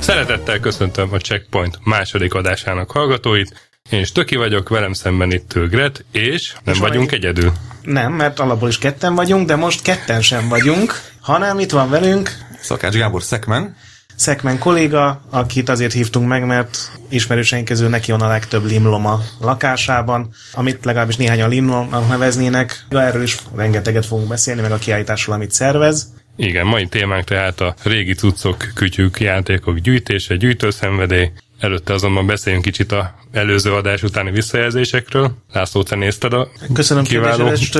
[0.00, 3.70] Szeretettel köszöntöm a Checkpoint második adásának hallgatóit.
[3.90, 7.52] Én Stöki vagyok, velem szemben itt Gret, és nem És vagyunk vagy- egyedül.
[7.82, 12.30] Nem, mert alapból is ketten vagyunk, de most ketten sem vagyunk, hanem itt van velünk
[12.60, 13.76] Szakács Gábor Szekmen.
[14.16, 19.20] Szekmen kolléga, akit azért hívtunk meg, mert ismerőseink közül neki van a legtöbb limlom a
[19.40, 22.84] lakásában, amit legalábbis néhányan limlomnak neveznének.
[22.88, 26.12] Erről is rengeteget fogunk beszélni, meg a kiállításról, amit szervez.
[26.36, 31.30] Igen, mai témánk tehát a régi cuccok, kütyük, játékok gyűjtése, gyűjtőszenvedély.
[31.58, 35.36] Előtte azonban beszéljünk kicsit a előző adás utáni visszajelzésekről.
[35.52, 37.70] László, te nézted a Köszönöm kiváló is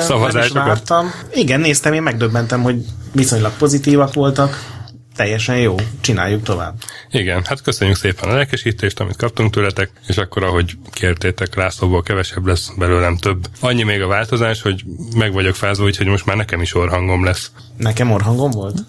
[0.00, 0.66] szavazásokat?
[0.66, 1.10] vártam.
[1.34, 2.76] Igen, néztem, én megdöbbentem, hogy
[3.12, 4.79] viszonylag pozitívak voltak.
[5.16, 6.74] Teljesen jó, csináljuk tovább.
[7.10, 12.46] Igen, hát köszönjük szépen a lelkesítést, amit kaptunk tőletek, és akkor, ahogy kértétek, Lászlóból kevesebb
[12.46, 13.46] lesz, belőlem több.
[13.60, 14.84] Annyi még a változás, hogy
[15.16, 17.50] meg vagyok fázva, úgyhogy most már nekem is orhangom lesz.
[17.76, 18.76] Nekem orhangom volt?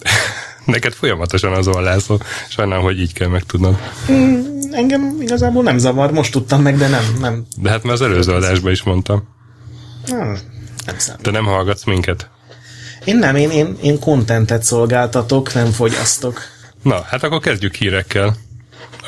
[0.65, 2.21] Neked folyamatosan az van, László.
[2.49, 3.77] Sajnálom, hogy így kell megtudnod.
[4.71, 8.33] Engem igazából nem zavar, most tudtam meg, de nem, nem, De hát már az előző
[8.33, 9.27] adásban is mondtam.
[10.07, 10.37] nem,
[10.85, 11.21] nem számít.
[11.21, 12.29] Te nem hallgatsz minket?
[13.05, 16.41] Én nem, én, én, én contentet szolgáltatok, nem fogyasztok.
[16.83, 18.35] Na, hát akkor kezdjük hírekkel,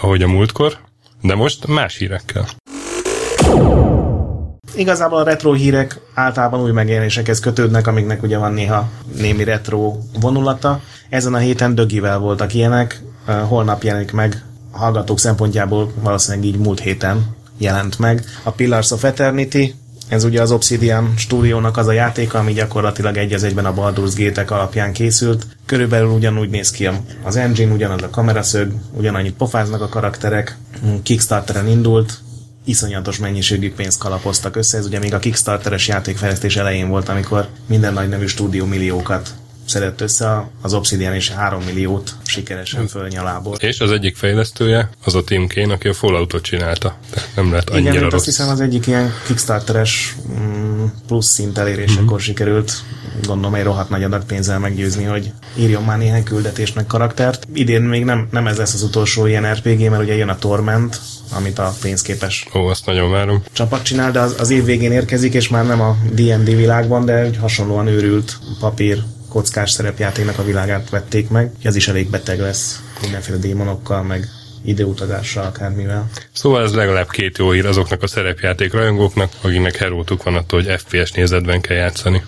[0.01, 0.77] ahogy a múltkor,
[1.21, 2.45] de most más hírekkel.
[4.75, 10.81] Igazából a retro hírek általában új megjelenésekhez kötődnek, amiknek ugye van néha némi retro vonulata.
[11.09, 13.01] Ezen a héten Dögivel voltak ilyenek,
[13.47, 18.23] holnap jelenik meg, a hallgatók szempontjából valószínűleg így múlt héten jelent meg.
[18.43, 19.73] A Pillars of Eternity,
[20.07, 24.13] ez ugye az Obsidian stúdiónak az a játéka, ami gyakorlatilag egy az egyben a Baldur's
[24.17, 25.47] Gate-ek alapján készült.
[25.65, 26.89] Körülbelül ugyanúgy néz ki
[27.23, 30.57] az engine, ugyanaz a kameraszög, ugyanannyit pofáznak a karakterek.
[30.85, 32.17] Mm, Kickstarteren indult,
[32.65, 34.77] iszonyatos mennyiségű pénzt kalapoztak össze.
[34.77, 39.33] Ez ugye még a Kickstarteres játékfejlesztés elején volt, amikor minden nagy nevű stúdió milliókat
[39.65, 43.55] szedett össze, az Obsidian is 3 milliót sikeresen fölnyalából.
[43.55, 46.95] És az egyik fejlesztője az a Tim Kane, aki a Falloutot csinálta.
[47.13, 48.13] Tehát nem lett annyira Igen, rossz.
[48.13, 52.17] azt hiszem az egyik ilyen Kickstarteres mm, plusz szint elérésekor Mhm.
[52.17, 52.73] sikerült,
[53.23, 57.47] gondolom egy rohadt nagy adag pénzzel meggyőzni, hogy írjon már néhány küldetést meg karaktert.
[57.53, 60.99] Idén még nem, nem ez lesz az utolsó ilyen RPG, mert ugye jön a Torment,
[61.35, 63.43] amit a pénzképes Ó, azt nagyon várom.
[63.53, 67.13] csapat csinál, de az, az év végén érkezik, és már nem a D&D világban, de
[67.13, 69.03] egy hasonlóan őrült papír
[69.33, 71.51] kockás szerepjátéknak a világát vették meg.
[71.63, 74.27] Ez is elég beteg lesz mindenféle démonokkal, meg
[74.63, 76.09] időutazással, akármivel.
[76.31, 80.79] Szóval ez legalább két jó hír azoknak a szerepjáték rajongóknak, akiknek herótuk van attól, hogy
[80.79, 82.23] FPS nézetben kell játszani.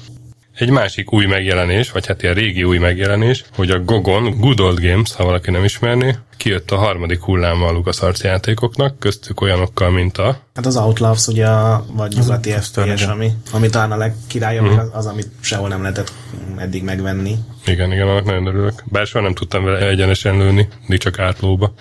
[0.58, 4.80] Egy másik új megjelenés, vagy hát ilyen régi új megjelenés, hogy a Gogon, Good Old
[4.80, 10.18] Games, ha valaki nem ismerné, kijött a harmadik hulláma a LucasArts játékoknak, köztük olyanokkal, mint
[10.18, 14.80] a Hát az Outlaws ugye a vagy nyugati FPS, ami, ami talán a legkirályabb, uh-huh.
[14.80, 16.12] az, az, amit sehol nem lehetett
[16.58, 17.36] eddig megvenni.
[17.66, 18.84] Igen, igen, annak nagyon örülök.
[18.86, 21.74] Bár soha nem tudtam vele egyenesen lőni, mindig csak átlóba.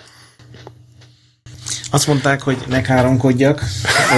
[1.95, 3.63] Azt mondták, hogy ne káromkodjak,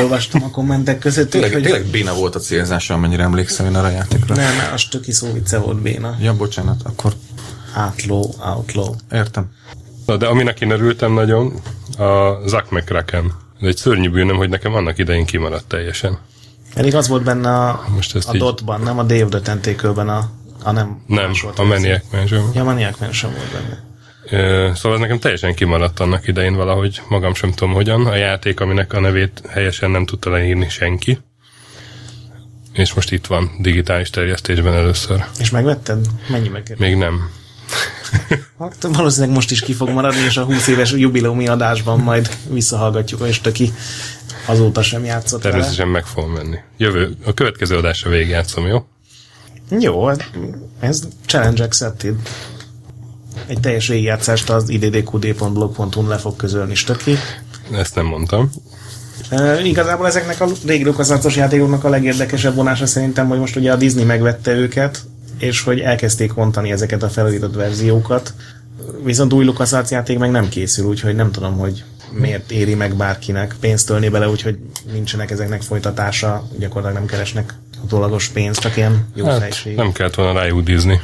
[0.02, 3.86] olvastam a kommentek között, Tényleg, hogy tényleg béna volt a célzása, amennyire emlékszem én arra
[3.86, 4.34] a játékra.
[4.34, 6.16] nem, az töki szó vicce volt béna.
[6.20, 7.12] Ja, bocsánat, akkor
[7.76, 8.94] Outlaw, outlaw.
[9.12, 9.50] értem.
[10.06, 11.52] Na, de aminek én örültem nagyon,
[11.98, 13.24] a Zack McCracken.
[13.60, 16.18] Ez egy szörnyű bűnöm, hogy nekem annak idején kimaradt teljesen.
[16.74, 20.08] Pedig az volt benne a, Most ezt a így- Dotban, nem a of the Tentacle-ben,
[20.08, 20.30] a,
[20.62, 21.02] a nem.
[21.06, 22.50] Nem, a Maniac Mansion.
[22.54, 23.85] Ja, Maniac Mansion volt benne.
[24.74, 28.06] Szóval ez nekem teljesen kimaradt annak idején valahogy, magam sem tudom hogyan.
[28.06, 31.18] A játék, aminek a nevét helyesen nem tudta leírni senki.
[32.72, 35.24] És most itt van, digitális terjesztésben először.
[35.38, 36.06] És megvetted?
[36.28, 36.86] Mennyibe kerül?
[36.86, 37.30] Még nem.
[38.58, 43.20] Hát valószínűleg most is ki fog maradni, és a 20 éves jubileumi adásban majd visszahallgatjuk,
[43.26, 43.72] és aki
[44.46, 45.54] azóta sem játszott vele.
[45.54, 46.56] Természetesen meg fogom venni.
[46.76, 48.86] Jövő, a következő adásra végigjátszom, jó?
[49.80, 50.18] Jó, ez,
[50.80, 52.14] ez challenge accepted.
[53.46, 57.16] Egy teljes végigjátszást az iddqd.blog.hu-n le fog közölni Stöki.
[57.72, 58.50] Ezt nem mondtam.
[59.30, 63.76] E, igazából ezeknek a régi LucasArts játékoknak a legérdekesebb vonása szerintem, hogy most ugye a
[63.76, 65.02] Disney megvette őket,
[65.38, 68.34] és hogy elkezdték vontani ezeket a felíratott verziókat.
[69.04, 73.54] Viszont új LucasArts játék meg nem készül, úgyhogy nem tudom, hogy miért éri meg bárkinek
[73.60, 74.58] pénzt tölni bele, úgyhogy
[74.92, 77.54] nincsenek ezeknek folytatása, gyakorlatilag nem keresnek
[77.84, 79.76] utólagos pénzt, csak ilyen jó Hát, fejség.
[79.76, 81.00] nem kellett volna rájúdizni.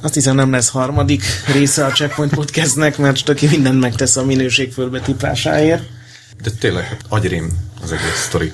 [0.00, 4.72] Azt hiszem nem lesz harmadik része a Checkpoint Podcastnek, mert Stöki mindent megtesz a minőség
[4.72, 5.82] fölbetiprásáért.
[6.42, 7.50] De tényleg, hát agyrém
[7.82, 8.52] az egész sztori.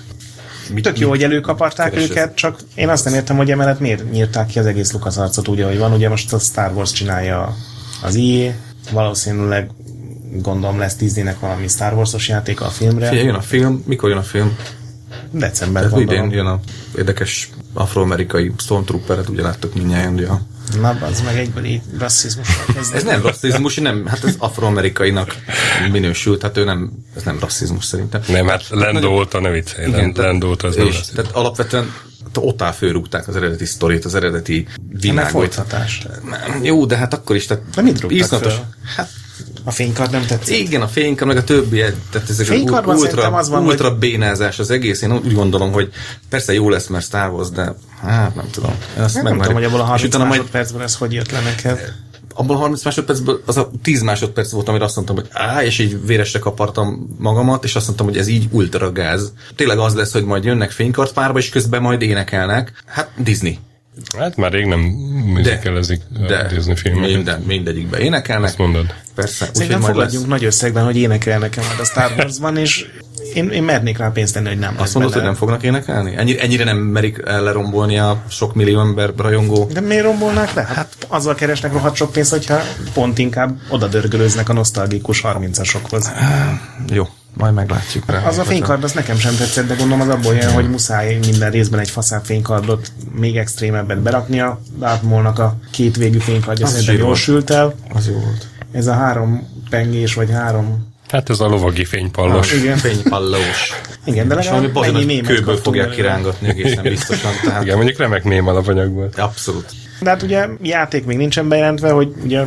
[0.73, 2.11] Mit, Tök jó, hogy előkaparták keres ez?
[2.11, 5.61] őket, csak én azt nem értem, hogy emellett miért nyírták ki az egész LucasArts-ot úgy,
[5.61, 5.93] ahogy van.
[5.93, 7.55] Ugye most a Star Wars csinálja a
[8.03, 8.57] az IE,
[8.93, 9.71] valószínűleg
[10.33, 13.09] gondolom lesz Disneynek valami Star Wars-os játéka a filmre.
[13.09, 14.57] Figyelj, jön a film, mikor jön a film?
[15.31, 16.61] December Tehát idén jön a
[16.97, 20.41] érdekes afroamerikai Stormtrooperet, ugye láttuk mindjárt, ugye a
[20.81, 22.97] Na, az meg egyből így rasszizmussal kezdett.
[22.97, 25.37] Ez nem rasszizmus, nem, hát ez afroamerikainak
[25.93, 28.21] minősült, hát ő nem, ez nem rasszizmus szerintem.
[28.29, 31.09] Nem, hát óta ne viccelj, Igen, Lando óta az nem és, lesz.
[31.09, 31.93] tehát alapvetően
[32.35, 35.31] ott áll fölrúgták az eredeti sztorit, az eredeti világot.
[35.31, 36.07] folytatás.
[36.63, 38.53] Jó, de hát akkor is, tehát De mit rúgtak föl?
[38.97, 39.11] Hát
[39.67, 40.59] A fénykard nem tetszik?
[40.59, 41.79] igen, a fényka, meg a többi,
[42.11, 45.03] tehát ez egy Fénykarban szerintem ultra, az van, ultra bénázás az egész.
[45.03, 45.93] Én úgy gondolom, hogy
[46.29, 48.75] persze jó lesz, mert Star Wars, de hát nem tudom.
[48.99, 50.49] Ezt Nem, nem tudom, hogy abból a És 30 utána majd
[50.83, 51.95] ez hogy jött le neked.
[52.35, 55.79] abban a 30 másodpercből az a 10 másodperc volt, amire azt mondtam, hogy á, és
[55.79, 59.33] így véresre kapartam magamat, és azt mondtam, hogy ez így ultra gáz.
[59.57, 62.83] Tényleg az lesz, hogy majd jönnek fénykartpárba, és közben majd énekelnek.
[62.87, 63.59] Hát Disney.
[64.19, 64.81] Hát már rég nem
[65.35, 67.15] műzikelezik a De Disney filmeket.
[67.15, 68.49] minden, mindegyikbe énekelnek.
[68.49, 68.95] Ezt mondod.
[69.15, 70.05] Persze, Szerintem majd lesz.
[70.05, 72.87] fogadjunk nagy összegben, hogy énekelnek-e majd a Star Warsban, és
[73.35, 75.33] én, én mernék rá pénzt tenni, hogy nem Azt mondod, hogy bele.
[75.33, 76.17] nem fognak énekelni?
[76.17, 79.69] Ennyire, ennyire nem merik el lerombolni a sok millió ember rajongó.
[79.73, 80.63] De miért rombolnák le?
[80.63, 82.61] Hát azzal keresnek rohadt sok pénzt, hogyha
[82.95, 86.07] pont inkább oda dörgölőznek a nosztalgikus 30-asokhoz.
[86.93, 88.27] Jó, majd meglátjuk rá.
[88.27, 91.50] Az a fénykard, az nekem sem tetszett, de gondolom az abból jön, hogy muszáj minden
[91.50, 94.61] részben egy faszább fénykardot még extrémebbet beraknia.
[94.79, 97.19] Dartmolnak a két végű fénykardja Az szerintem jól volt.
[97.19, 97.75] sült el.
[97.94, 98.47] Az jó volt.
[98.73, 100.94] Ez a három pengés, vagy három...
[101.09, 102.53] Hát ez a lovagi fénypallos.
[102.53, 102.77] Ah, igen.
[102.77, 103.73] Fénypallós.
[104.05, 107.31] Igen, de valami legalább mémet kőből fogják kirángatni egészen biztosan.
[107.44, 109.09] Tehát Igen, mondjuk remek ném alapanyagból.
[109.17, 109.65] abszolút.
[110.01, 112.45] De hát ugye játék még nincsen bejelentve, hogy ugye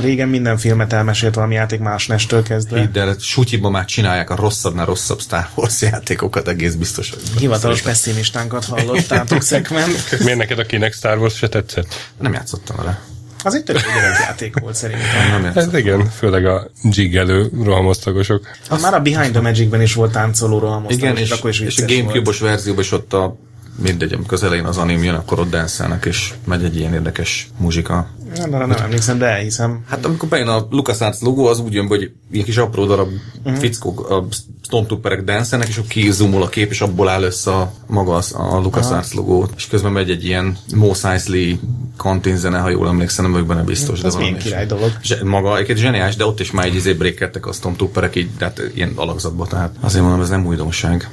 [0.00, 2.80] régen minden filmet elmesélt valami játék más nestől kezdve.
[2.80, 7.12] Hidd el, sutyiban már csinálják a rosszabbnál rosszabb Star Wars játékokat, egész biztos.
[7.38, 9.90] Hivatalos pessimistánkat hallottátok szekmen.
[10.24, 12.10] Miért neked a kinek Star Wars se tetszett?
[12.18, 13.00] Nem játszottam vele.
[13.44, 13.80] Az egy tök
[14.20, 15.42] játék volt szerintem.
[15.42, 15.54] Nem.
[15.54, 18.46] Hát igen, főleg a jiggelő rohamosztagosok.
[18.68, 21.78] Az már a Behind the Magic-ben is volt táncolóról a Igen, és, akkor is és
[21.78, 21.84] a.
[21.86, 23.36] Gamecube-os verzióban is ott a
[23.82, 28.08] mindegy, amikor közelén az anim jön, akkor ott denszelnek, és megy egy ilyen érdekes muzsika.
[28.36, 29.84] Nem, arra nem emlékszem, de elhiszem.
[29.88, 33.08] Hát amikor bejön a LucasArts logó, az úgy jön, hogy ilyen kis apró darab
[33.44, 33.58] uh-huh.
[33.58, 34.26] fickók, a
[34.62, 38.60] Stormtrooperek denszelnek, és akkor kizumol a kép, és abból áll össze a, maga az, a
[38.62, 39.48] LucasArts logó.
[39.56, 41.56] És közben megy egy ilyen Mos Eisley
[41.96, 44.02] kantin zene, ha jól emlékszem, nem vagyok benne biztos.
[44.02, 44.92] Az de milyen király dolog.
[45.02, 48.62] Zse, maga egyébként zseniális, de ott is már egy izé breakedtek a Stormtrooperek, így, tehát
[48.74, 51.08] ilyen alakzatba, tehát azért mondom, ez nem újdonság.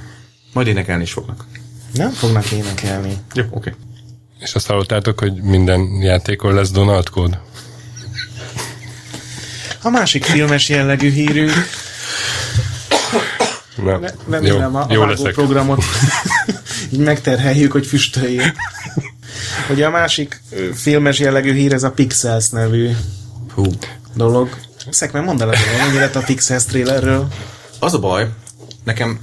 [0.54, 1.46] Majd énekelni is fognak.
[1.96, 3.18] Nem fognak énekelni.
[3.34, 3.70] Jó, oké.
[3.70, 3.74] Okay.
[4.40, 7.40] És azt hallottátok, hogy minden játékon lesz Donald kód?
[9.82, 11.54] A másik filmes jellegű hírünk,
[13.76, 15.34] Na, ne, nem jó, nem a, jó a leszek.
[15.34, 15.84] programot
[16.94, 18.54] így megterheljük, hogy füstöljék.
[19.70, 20.42] Ugye a másik
[20.74, 22.92] filmes jellegű hír, ez a Pixels nevű
[23.54, 23.64] Hú.
[24.14, 24.50] dolog.
[24.90, 27.28] Szekmen, mondd el, hogy mennyi lett a Pixels trailerről.
[27.80, 28.30] Az a baj,
[28.84, 29.20] nekem,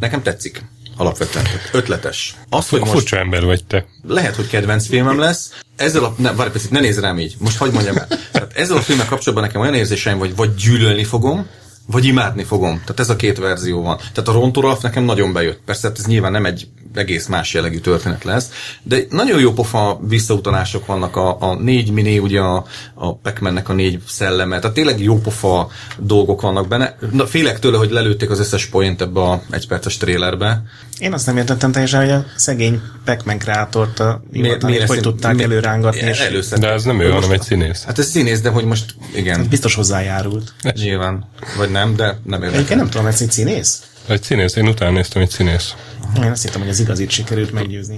[0.00, 0.64] nekem tetszik
[1.00, 1.46] alapvetően.
[1.72, 2.34] Ötletes.
[2.48, 3.84] Az, hogy most Furcsa ember vagy te.
[4.08, 6.14] lehet, hogy kedvenc filmem lesz, ezzel a...
[6.16, 7.34] Ne, várj, picit, ne nézz rám így.
[7.38, 8.06] Most hagyd mondjam el.
[8.32, 11.46] Tehát ezzel a filmmel kapcsolatban nekem olyan érzéseim, hogy vagy gyűlölni fogom,
[11.86, 12.80] vagy imádni fogom.
[12.80, 13.96] Tehát ez a két verzió van.
[13.96, 15.60] Tehát a Ron nekem nagyon bejött.
[15.64, 18.50] Persze hát ez nyilván nem egy egész más jellegű történet lesz,
[18.82, 22.64] de nagyon jó pofa visszautalások vannak a, a négy mini, ugye a,
[22.94, 25.68] a pac a négy szelleme, tehát tényleg jó pofa
[25.98, 26.96] dolgok vannak benne.
[27.12, 30.62] Na, félek tőle, hogy lelőtték az összes point ebbe a egyperces trélerbe.
[30.98, 35.34] Én azt nem értettem teljesen, hogy a szegény Pac-Man kreátort a hivatali, hogy ezt- tudták
[35.34, 36.58] mi- előrángatni, és Először.
[36.58, 37.84] De ez nem ő, hanem egy színész.
[37.84, 40.52] Hát ez színész, de hogy most igen, biztos hozzájárult.
[40.74, 41.24] nyilván,
[41.56, 42.76] vagy nem, de nem Egyébként érdekel.
[42.76, 43.82] nem tudom, ez egy színész?
[44.06, 45.74] Egy színész, én utána néztem egy színész.
[46.16, 47.94] Én azt hittem, hogy az igazit sikerült meggyőzni.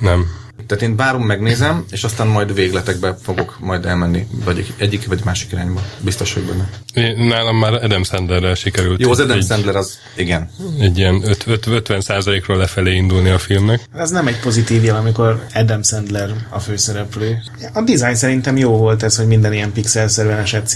[0.00, 0.26] Nem.
[0.66, 5.20] Tehát én várom, megnézem, és aztán majd végletekbe fogok majd elmenni, vagy egy- egyik vagy
[5.24, 5.82] másik irányba.
[6.00, 6.68] Biztos, hogy benne.
[6.94, 9.00] Én, nálam már Adam Sandlerrel sikerült.
[9.00, 10.50] Jó, az Adam egy, Sandler az, igen.
[10.80, 13.80] egy ilyen öt- öt- 50%-ról lefelé indulni a filmnek.
[13.94, 17.38] Ez nem egy pozitív jel, amikor Adam Sandler a főszereplő.
[17.72, 20.66] A design szerintem jó volt ez, hogy minden ilyen pixelszerűen esett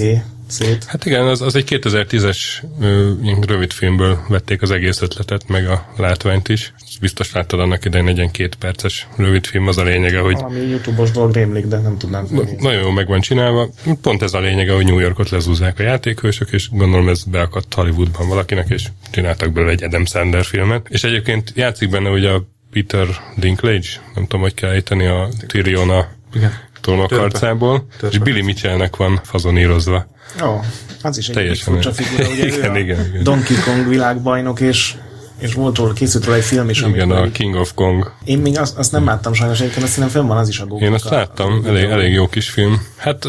[0.55, 0.85] szét.
[0.85, 2.39] Hát igen, az, az egy 2010-es
[2.81, 6.73] ö, ilyen rövid filmből vették az egész ötletet, meg a látványt is.
[7.01, 10.69] Biztos láttad annak idején egy ilyen két perces rövid film, az a lényege, hogy Valami
[10.69, 12.57] YouTube-os dolog rémlik, de nem tudnám felnézni.
[12.61, 13.69] nagyon jól meg van csinálva.
[14.03, 18.29] Pont ez a lényege, hogy New Yorkot lezúzzák a játékhősök, és gondolom ez beakadt Hollywoodban
[18.29, 20.87] valakinek, és csináltak belőle egy Adam Sandler filmet.
[20.91, 23.07] És egyébként játszik benne ugye a Peter
[23.37, 26.53] Dinklage, nem tudom, hogy kell ejteni a Tyrion a Igen.
[26.85, 28.19] Tolmakarcából, és Törpe.
[28.19, 30.07] Billy Mitchellnek van fazonírozva.
[30.43, 30.61] Ó,
[31.03, 33.23] az is egy Teljesen furcsa figura, ugye ő Igen, a igen, igen.
[33.23, 34.95] Donkey Kong világbajnok, és
[35.39, 36.81] és volt róla, készült róla egy film is.
[36.81, 38.13] Igen, a King of Kong.
[38.25, 40.67] Én még azt, azt nem láttam sajnos, egyébként azt hiszem fönn van az is a
[40.67, 40.87] Google.
[40.87, 42.87] Én azt láttam, elég, elég jó kis film.
[42.97, 43.29] Hát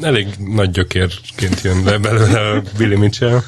[0.00, 3.42] elég nagy gyökérként jön le belőle a Billy Mitchell.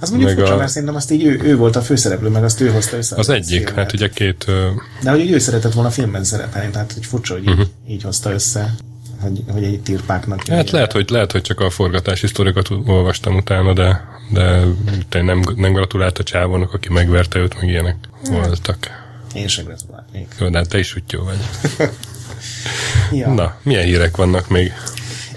[0.00, 2.60] Az mondjuk furcsa, a- mert szerintem azt így ő, ő volt a főszereplő, meg azt
[2.60, 3.16] ő hozta össze.
[3.16, 3.74] Az egyik, filmet.
[3.74, 4.68] hát ugye két ö,
[5.02, 7.62] De hogy ő szeretett volna filmben szerepelni, tehát hogy furcsa, hogy így, Mhm.
[7.88, 8.74] így hozta össze,
[9.20, 10.46] hogy, hogy egy tirpáknak.
[10.48, 14.62] Hát lehet, hogy, lehet, hogy csak a forgatási sztorikat olvastam utána, de, de
[15.08, 17.96] te nem, nem gratulált a csávónak, aki megverte őt, meg ilyenek
[18.30, 19.06] voltak.
[19.34, 20.34] Én sem gratulálnék.
[20.38, 21.38] Jó, de hát te is úgy jó vagy.
[23.12, 23.28] Ja.
[23.34, 24.72] Na, milyen hírek vannak még?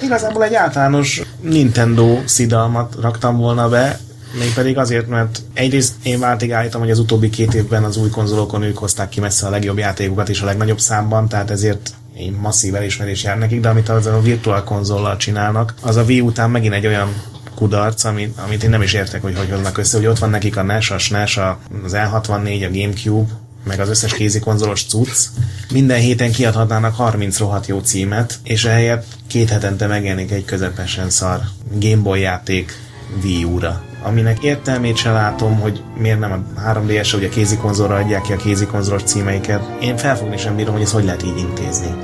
[0.02, 4.00] Igazából egy általános Nintendo szidalmat raktam volna be,
[4.40, 8.64] mégpedig azért, mert egyrészt én váltig állítom, hogy az utóbbi két évben az új konzolokon
[8.64, 12.76] ők hozták ki messze a legjobb játékokat és a legnagyobb számban, tehát ezért én masszív
[12.76, 16.74] elismerés jár nekik, de amit az a virtual konzollal csinálnak, az a Wii után megint
[16.74, 17.14] egy olyan
[17.56, 20.58] kudarc, amit, amit én nem is értek, hogy hogy hoznak össze, hogy ott van nekik
[20.58, 23.32] a NES, a SNES, az L64, a Gamecube,
[23.64, 25.26] meg az összes kézi konzolos cucc.
[25.74, 31.42] Minden héten kiadhatnának 30 rohadt jó címet, és ehelyett két hetente megjelenik egy közepesen szar
[31.80, 32.80] Gameboy játék
[33.24, 37.96] Wii U-ra aminek értelmét se látom, hogy miért nem a 3DS-re, ugye a kézi konzolra
[37.96, 39.62] adják ki a kézi konzolos címeiket.
[39.82, 41.96] Én felfogni sem bírom, hogy ezt hogy lehet így intézni.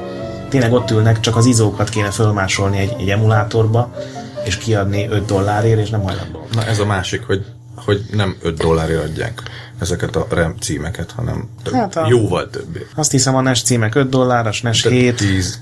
[0.50, 3.94] Tényleg ott ülnek, csak az izókat kéne fölmásolni egy, egy emulátorba,
[4.46, 6.48] és kiadni 5 dollárért, és nem hajlandó.
[6.54, 9.42] Na ez a másik, hogy, hogy nem 5 dollárért adják
[9.80, 12.86] ezeket a RAM címeket, hanem több, Hát a- jóval többé.
[12.96, 15.16] Azt hiszem a NES címek 5 dollár, a SNES Tehát 7.
[15.16, 15.60] 10,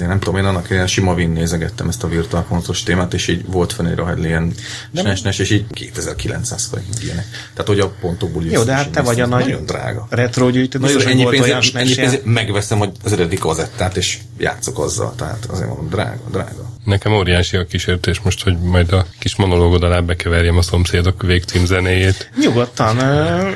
[0.00, 3.28] én nem tudom, én annak ilyen sima vin nézegettem ezt a Virtual Console témát, és
[3.28, 4.52] így volt fenn egy rohadt ilyen
[4.94, 7.26] SNES, NES, és így 2900 forint ilyenek.
[7.52, 10.06] Tehát, hogy a pontokból Jó, de hát te vagy a nagy Nagyon drága.
[10.10, 13.96] retro gyűjtő, biztos, ennyi volt olyan pénzért, ennyi SNES jel- pénzért megveszem az eredeti kazettát,
[13.96, 15.14] és játszok azzal.
[15.16, 16.74] Tehát azért mondom, drága, drága.
[16.86, 21.64] Nekem óriási a kísértés most, hogy majd a kis monológod alá bekeverjem a szomszédok végcím
[21.66, 22.30] zenéjét.
[22.40, 22.96] Nyugodtan.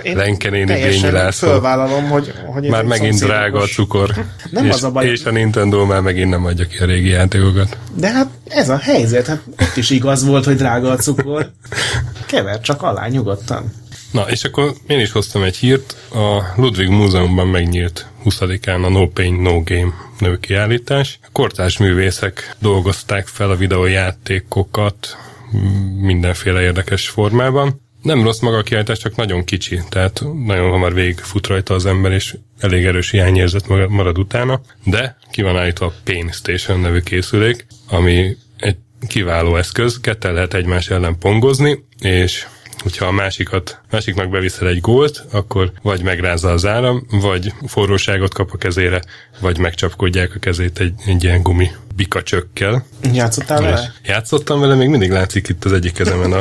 [0.03, 1.49] Én Lenke néni, teljesen Bényi László.
[1.49, 4.15] Fölvállalom, hogy, hogy Már megint drága a cukor.
[4.51, 7.09] Nem és, az a baj- És a Nintendo már megint nem adja ki a régi
[7.09, 7.77] játékokat.
[7.95, 11.51] De hát ez a helyzet, hát ott is igaz volt, hogy drága a cukor.
[12.27, 13.73] Kever csak alá nyugodtan.
[14.11, 15.97] Na, és akkor én is hoztam egy hírt.
[16.13, 21.19] A Ludwig Múzeumban megnyílt 20-án a No Pain, No Game nevű kiállítás.
[21.23, 25.17] A kortárs művészek dolgozták fel a videójátékokat
[26.01, 27.81] mindenféle érdekes formában.
[28.03, 32.13] Nem rossz maga a kiállítás, csak nagyon kicsi, tehát nagyon hamar végigfut rajta az ember,
[32.13, 37.67] és elég erős hiányérzet marad utána, de ki van állítva a Pain Station nevű készülék,
[37.89, 38.77] ami egy
[39.09, 42.47] kiváló eszköz, ketten lehet egymás ellen pongozni, és
[42.81, 48.51] hogyha a másikat, másiknak beviszel egy gólt, akkor vagy megrázza az áram, vagy forróságot kap
[48.53, 49.03] a kezére,
[49.41, 52.85] vagy megcsapkodják a kezét egy, egy ilyen gumi bikacsökkel.
[53.13, 53.93] Játszottál vele?
[54.05, 56.33] játszottam vele, még mindig látszik itt az egyik kezemen.
[56.33, 56.41] A,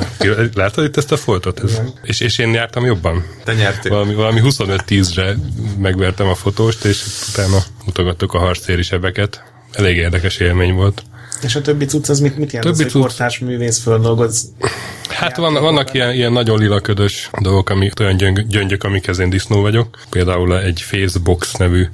[0.54, 1.64] látod itt ezt a foltot?
[1.64, 3.26] Ez, és, és én jártam jobban.
[3.44, 3.92] Te nyertél.
[3.92, 5.36] Valami, valami 25-10-re
[5.78, 9.44] megvertem a fotóst, és utána mutogattuk a harcéri sebeket.
[9.72, 11.04] Elég érdekes élmény volt.
[11.42, 12.72] És a többi cucc az mit, mit jelent?
[12.72, 14.52] Többi az, cucc- kortárs művész földolgoz?
[15.10, 19.62] Hát van, vannak ilyen, ilyen nagyon lilaködös dolgok, amik, olyan gyöngy, gyöngyök, amikhez én disznó
[19.62, 20.00] vagyok.
[20.10, 21.86] Például egy Facebox nevű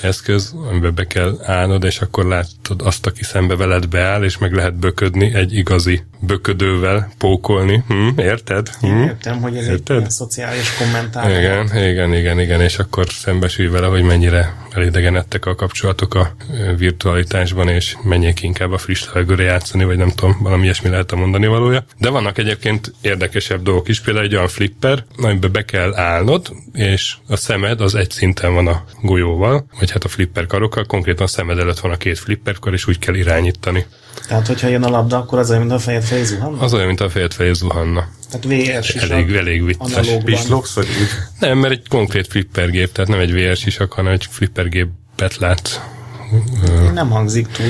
[0.00, 4.52] eszköz, amiben be kell állnod, és akkor látod azt, aki szembe veled beáll, és meg
[4.52, 7.84] lehet böködni egy igazi böködővel, pókolni.
[7.88, 8.68] Hm, érted?
[8.80, 8.86] Hm?
[8.86, 9.96] Értem, hogy ez egy Érted?
[9.96, 11.30] ilyen szociális kommentár.
[11.30, 16.34] Igen, igen, igen, igen, és akkor szembesülj vele, hogy mennyire elidegenedtek a kapcsolatok a
[16.76, 21.16] virtualitásban, és menjék inkább a friss levegőre játszani, vagy nem tudom, valami ilyesmi lehet a
[21.16, 21.84] mondani valója.
[21.98, 27.14] De vannak egyébként érdekesebb dolgok is, például egy olyan flipper, amiben be kell állnod, és
[27.28, 31.28] a szemed az egy szinten van a golyóval, vagy hát a flipper karokkal, konkrétan a
[31.28, 33.86] szemed előtt van a két flipper kar, és úgy kell irányítani.
[34.28, 36.58] Tehát, hogyha jön a labda, akkor az olyan, mint a fejed felé zuhan?
[36.58, 38.08] Az olyan, mint a fejed felé zuhanna.
[38.30, 38.44] Tehát
[38.78, 40.08] VR sisak, Elég, elég vicces.
[40.24, 41.08] Pislogsz, vagy úgy?
[41.38, 45.90] Nem, mert egy konkrét flippergép, tehát nem egy VR sisak, hanem egy flippergépet lát.
[46.92, 47.66] Nem hangzik túl.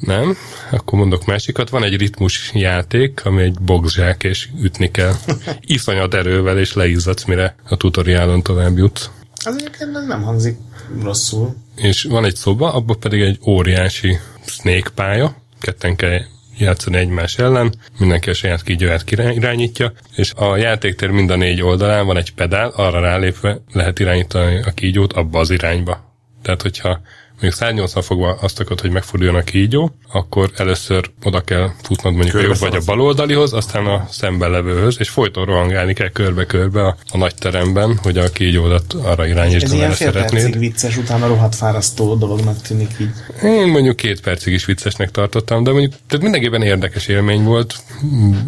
[0.00, 0.36] Nem?
[0.70, 1.68] Akkor mondok másikat.
[1.70, 5.12] Van egy ritmus játék, ami egy boxzsák, és ütni kell.
[5.60, 9.10] Iszonyat erővel, és leizzadsz, mire a tutoriálon tovább jutsz.
[9.44, 10.56] Az egyébként nem hangzik
[11.02, 11.56] rosszul.
[11.76, 16.20] És van egy szoba, abban pedig egy óriási snake pálya, ketten kell
[16.58, 22.06] játszani egymás ellen, mindenki a saját kígyóját irányítja, és a játéktér mind a négy oldalán
[22.06, 26.12] van egy pedál, arra rálépve lehet irányítani a kígyót abba az irányba.
[26.42, 27.00] Tehát, hogyha
[27.40, 32.36] mondjuk 180 fokban azt akarod, hogy megforduljon a kígyó, akkor először oda kell futnod mondjuk
[32.36, 36.86] a jobb vagy a bal oldalihoz, aztán a szemben levőhöz, és folyton rohangálni kell körbe-körbe
[36.86, 40.58] a, a nagy teremben, hogy a kígyódat arra irányítsd, Ez ilyen amerre fél percig szeretnéd.
[40.58, 43.10] vicces, utána rohadt fárasztó dolognak tűnik így.
[43.42, 47.74] Én mondjuk két percig is viccesnek tartottam, de mondjuk tehát mindenképpen érdekes élmény volt.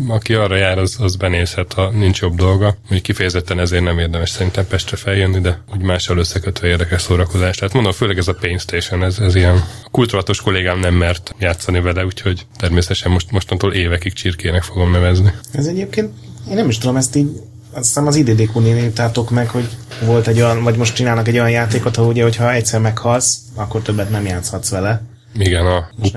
[0.09, 2.65] Aki arra jár, az, az benézhet, ha nincs jobb dolga.
[2.65, 7.57] Mondjuk kifejezetten ezért nem érdemes szerintem Pestre feljönni, de úgy mással összekötve érdekes szórakozás.
[7.57, 11.81] Tehát mondom, főleg ez a Pain Station, ez, ez ilyen kulturatos kollégám nem mert játszani
[11.81, 15.33] vele, úgyhogy természetesen most, mostantól évekig csirkének fogom nevezni.
[15.53, 16.11] Ez egyébként,
[16.49, 17.29] én nem is tudom, ezt így
[17.73, 19.69] azt hiszem az IDDQ-nél írtátok meg, hogy
[20.05, 23.83] volt egy olyan, vagy most csinálnak egy olyan játékot, ahol ugye, hogyha egyszer meghalsz, akkor
[23.83, 25.03] többet nem játszhatsz vele.
[25.35, 26.11] Igen, a Y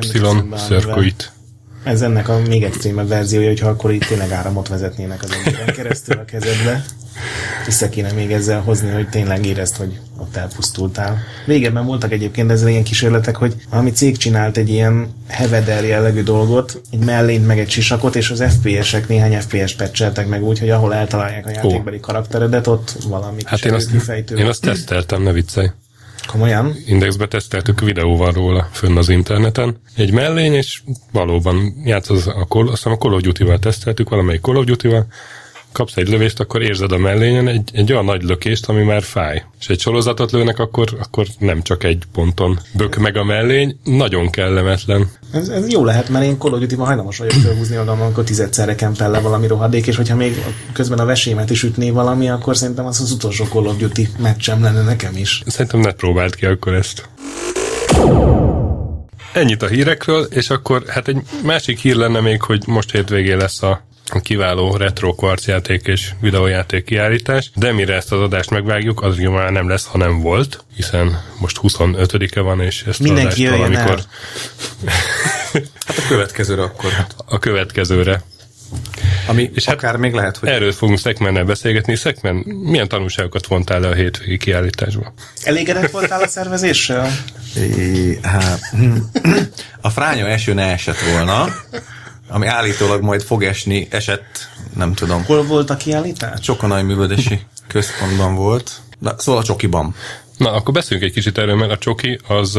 [0.68, 1.32] Circuit.
[1.84, 6.18] Ez ennek a még extrémebb verziója, hogyha akkor itt tényleg áramot vezetnének az emberen keresztül
[6.18, 6.86] a kezedbe.
[7.68, 11.18] Össze kéne még ezzel hozni, hogy tényleg érezd, hogy ott elpusztultál.
[11.46, 16.82] Régebben voltak egyébként ezzel ilyen kísérletek, hogy ami cég csinált egy ilyen heveder jellegű dolgot,
[16.92, 20.94] egy mellényt meg egy sisakot, és az FPS-ek néhány FPS patcheltek meg úgy, hogy ahol
[20.94, 24.36] eltalálják a játékbeli karakteredet, ott valami Hát én azt, kifejtő.
[24.36, 25.68] én azt teszteltem, ne viccelj.
[26.28, 26.76] Komolyan?
[26.86, 29.82] Indexbe teszteltük, videó van róla fönn az interneten.
[29.96, 34.42] Egy mellény, és valóban játszott a Call, azt hiszem a Call of Duty-val teszteltük, valamelyik
[34.42, 35.08] Call of Duty-val,
[35.72, 39.44] kapsz egy lövést, akkor érzed a mellényen egy, egy olyan nagy lökést, ami már fáj.
[39.60, 44.30] És egy sorozatot lőnek, akkor, akkor nem csak egy ponton bök meg a mellény, nagyon
[44.30, 45.12] kellemetlen.
[45.32, 48.76] Ez, ez jó lehet, mert én Call of Duty-ban hajlamos vagyok felhúzni magam, amikor tizedszerre
[48.76, 52.86] kempel le valami rohadék, és hogyha még közben a vesémet is ütné valami, akkor szerintem
[52.86, 55.44] az az utolsó Call of Duty meccsem lenne nekem is.
[55.46, 57.10] Szerintem ne próbáld ki akkor ezt.
[59.34, 63.62] Ennyit a hírekről, és akkor hát egy másik hír lenne még, hogy most hétvégén lesz
[63.64, 63.82] a
[64.22, 69.52] kiváló retro kvarcjáték és videójáték kiállítás, de mire ezt az adást megvágjuk, az ugye már
[69.52, 74.00] nem lesz, ha nem volt, hiszen most 25-e van, és ezt Mindenki az adást valamikor.
[75.86, 76.92] Hát a következőre akkor.
[76.92, 77.16] Hát.
[77.26, 78.24] a következőre.
[79.28, 81.96] Ami És hát akár még lehet, hogy Erről fogunk Szekmennel beszélgetni.
[81.96, 85.14] Szekmen, milyen tanulságokat vontál le a hétvégi kiállításba?
[85.44, 87.12] Elégedett voltál a szervezéssel?
[87.56, 88.62] É, hát,
[89.82, 91.48] a fránya eső ne esett volna,
[92.30, 95.24] ami állítólag majd fog esni, esett, nem tudom.
[95.24, 96.40] Hol volt a kiállítás?
[96.40, 98.72] Csokonai művöldési központban volt.
[99.00, 99.96] Na, szóval a csokiban.
[100.38, 102.54] Na, akkor beszéljünk egy kicsit erről, mert a csoki az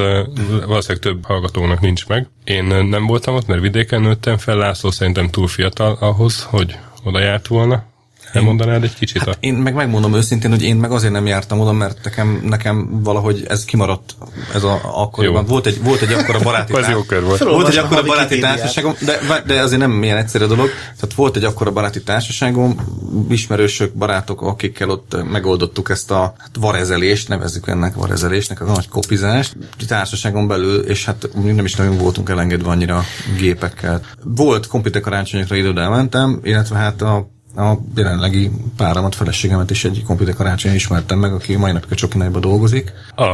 [0.67, 2.29] valószínűleg több hallgatónak nincs meg.
[2.45, 7.21] Én nem voltam ott, mert vidéken nőttem fel, László szerintem túl fiatal ahhoz, hogy oda
[7.21, 7.85] járt volna.
[8.33, 9.19] Elmondanád egy kicsit?
[9.19, 9.35] Hát a...
[9.41, 13.45] én meg megmondom őszintén, hogy én meg azért nem jártam oda, mert nekem, nekem valahogy
[13.49, 14.15] ez kimaradt
[14.55, 15.45] ez a, akkoriban.
[15.47, 16.73] Volt egy, volt egy akkora baráti
[17.07, 17.39] kör volt.
[17.39, 20.69] Volt egy akkora a baráti társaságom, de, de azért nem ilyen egyszerű dolog.
[20.95, 22.81] Tehát volt egy akkora baráti társaságom,
[23.29, 29.57] ismerősök, barátok, akikkel ott megoldottuk ezt a hát varezelést, nevezzük ennek varezelésnek, a nagy kopizást,
[29.89, 33.05] társaságon belül, és hát nem is nagyon voltunk elengedve annyira
[33.39, 34.01] gépekkel.
[34.25, 40.35] Volt komputer karácsonyokra ide elmentem, illetve hát a a jelenlegi páramat, feleségemet is egy komputer
[40.35, 42.93] karácsonyon ismertem meg, aki mai napig a Csokinaiba dolgozik.
[43.17, 43.27] A...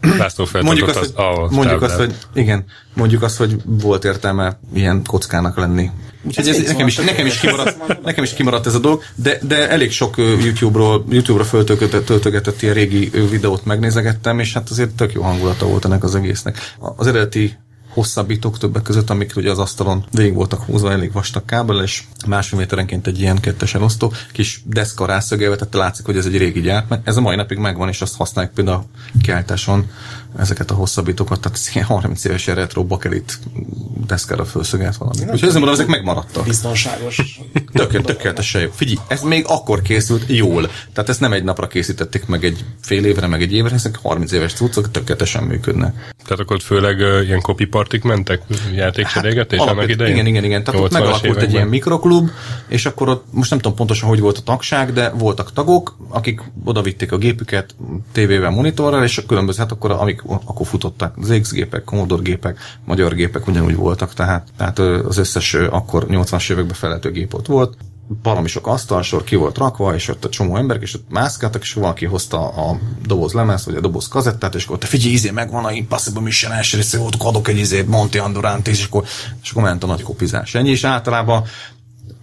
[0.00, 4.58] László Mondjuk azt, az hogy, A mondjuk azt, hogy igen, mondjuk azt, hogy volt értelme
[4.74, 5.90] ilyen kockának lenni.
[6.22, 9.38] Úgyhogy Ez ez, nekem, is, nekem, is kimaradt, nekem is kimaradt ez a dolog, de,
[9.42, 15.12] de elég sok YouTube-ról, YouTube-ra föltöltögetett, töltögetett ilyen régi videót megnézegettem, és hát azért tök
[15.12, 16.74] jó hangulata volt ennek az egésznek.
[16.96, 17.58] Az eredeti
[17.92, 22.58] hosszabbítók többek között, amik ugye az asztalon végig voltak húzva elég vastag kábel, és másfél
[22.58, 27.00] méterenként egy ilyen kettes elosztó, kis deszka rászögelve, tehát látszik, hogy ez egy régi gyártmány.
[27.04, 28.84] Ez a mai napig megvan, és azt használják például a
[29.22, 29.90] kiáltáson
[30.36, 33.38] ezeket a hosszabbítókat, tehát ez ilyen 30 éves retro bakelit
[34.06, 35.20] deszkára felszögelt valami.
[35.20, 36.44] Úgyhogy ezért mondom, ezek megmaradtak.
[36.44, 37.40] Biztonságos.
[37.72, 38.70] Tökélet, tökéletesen jó.
[38.74, 40.70] Figyelj, ez még akkor készült jól.
[40.92, 44.32] Tehát ezt nem egy napra készítették meg egy fél évre, meg egy évre, ezek 30
[44.32, 46.14] éves cuccok tökéletesen működnek.
[46.22, 48.42] Tehát akkor főleg uh, ilyen copy partik mentek,
[48.74, 50.12] játékcserégetés hát, annak idején?
[50.14, 50.64] Igen, igen, igen.
[50.64, 51.54] Tehát ott 80-as megalakult egy években.
[51.54, 52.30] ilyen mikroklub,
[52.68, 56.42] és akkor ott most nem tudom pontosan, hogy volt a tagság, de voltak tagok, akik
[56.64, 57.74] oda vitték a gépüket
[58.12, 63.46] tévével, monitorral, és különböző, hát akkor, amik akkor futottak, ZX gépek, Commodore gépek, magyar gépek
[63.46, 67.76] ugyanúgy voltak, tehát, tehát az összes akkor 80-as években felelhető gép ott volt.
[68.22, 71.72] Baromi sok asztalsor ki volt rakva, és ott a csomó emberek, és ott mászkáltak, és
[71.72, 75.64] valaki hozta a doboz lemez, vagy a doboz kazettát, és akkor te figyelj, izé, megvan
[75.64, 79.04] a Impossible Mission első része, ott adok egy izét, Monty Andorant, és akkor,
[79.42, 80.54] és akkor ment a nagy kopizás.
[80.54, 81.44] Ennyi, és általában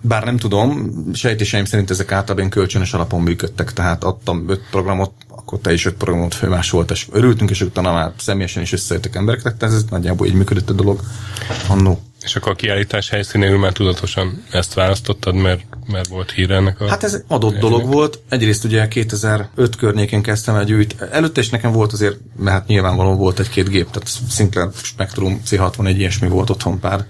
[0.01, 5.59] bár nem tudom, sejtéseim szerint ezek általában kölcsönös alapon működtek, tehát adtam öt programot, akkor
[5.59, 9.63] te is öt programot főmásolt, és örültünk, és utána már személyesen is összejöttek emberek, tehát
[9.63, 11.01] ez nagyjából így működött a dolog
[11.67, 11.99] annó.
[12.23, 16.87] És akkor a kiállítás helyszínéül már tudatosan ezt választottad, mert mert volt hír ennek a...
[16.87, 18.19] Hát ez adott dolog volt.
[18.29, 21.01] Egyrészt ugye 2005 környékén kezdtem el gyűjt.
[21.11, 25.93] Előtte is nekem volt azért, mert hát nyilvánvalóan volt egy-két gép, tehát Sinclair Spectrum C61
[25.97, 27.05] ilyesmi volt otthon pár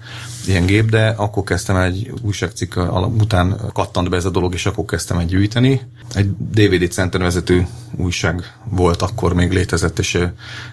[0.48, 2.76] ilyen gép, de akkor kezdtem egy újságcikk
[3.20, 5.80] után kattant be ez a dolog, és akkor kezdtem egy gyűjteni.
[6.14, 10.18] Egy DVD Center vezető újság volt, akkor még létezett, és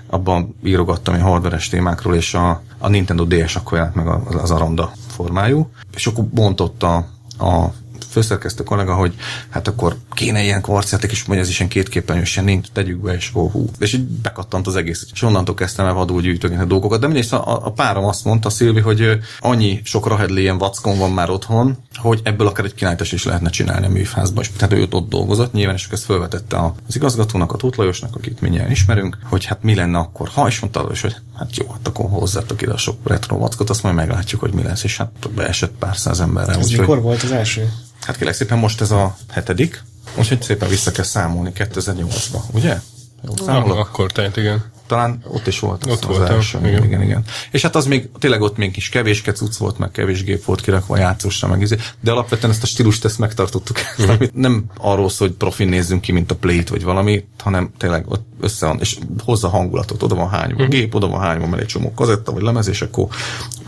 [0.07, 4.51] abban írogattam egy hardveres témákról, és a, a Nintendo DS akkor jelent meg az, az
[4.51, 6.95] Aranda formájú, és akkor bontotta
[7.39, 7.65] a
[8.15, 9.15] főszerkesztő kollega, hogy
[9.49, 13.13] hát akkor kéne ilyen kvarcjáték, és mondja, ez is ilyen kétképernyős, ilyen nincs, tegyük be,
[13.13, 13.69] és ó, hú.
[13.79, 15.07] És így bekattant az egész.
[15.13, 16.99] És onnantól kezdtem el vadul gyűjtögetni a dolgokat.
[16.99, 21.11] De mindegy, a, a, párom azt mondta, Szilvi, hogy annyi sok rahedli ilyen vackon van
[21.11, 24.41] már otthon, hogy ebből akár egy kilállítás is lehetne csinálni a műfázba.
[24.41, 28.41] És tehát ő ott dolgozott, nyilván, és ezt felvetette az igazgatónak, a Tóth Lajosnak, akit
[28.41, 31.87] mindjárt ismerünk, hogy hát mi lenne akkor, ha is mondta, és hogy hát jó, hát
[31.87, 35.29] akkor hozzátok ide a sok retro vackot, azt majd meglátjuk, hogy mi lesz, és hát
[35.35, 36.53] beesett pár száz emberre.
[36.53, 37.01] Ez mikor hogy...
[37.01, 37.71] volt az első?
[38.05, 39.83] Hát kérlek szépen most ez a hetedik,
[40.15, 42.79] úgyhogy szépen vissza kell számolni 2008-ba, ugye?
[43.23, 43.77] Jó, számolok?
[43.77, 44.73] Akkor tehát igen.
[44.87, 46.57] Talán ott is volt ott az voltam, első.
[46.57, 46.83] Igen.
[46.83, 47.01] igen.
[47.01, 50.43] igen, És hát az még, tényleg ott még kis kevés cucc volt, meg kevés gép
[50.43, 51.77] volt kirakva játszósra, meg izé.
[51.99, 53.77] De alapvetően ezt a stílust ezt megtartottuk.
[54.01, 54.09] Mm.
[54.09, 58.05] Amit nem arról szól, hogy profin nézzünk ki, mint a plate vagy valami, hanem tényleg
[58.07, 60.69] ott össze van, és hozza hangulatot, oda van hány mm.
[60.69, 63.07] gép, oda van hány van egy csomó kazetta, vagy lemez, és akkor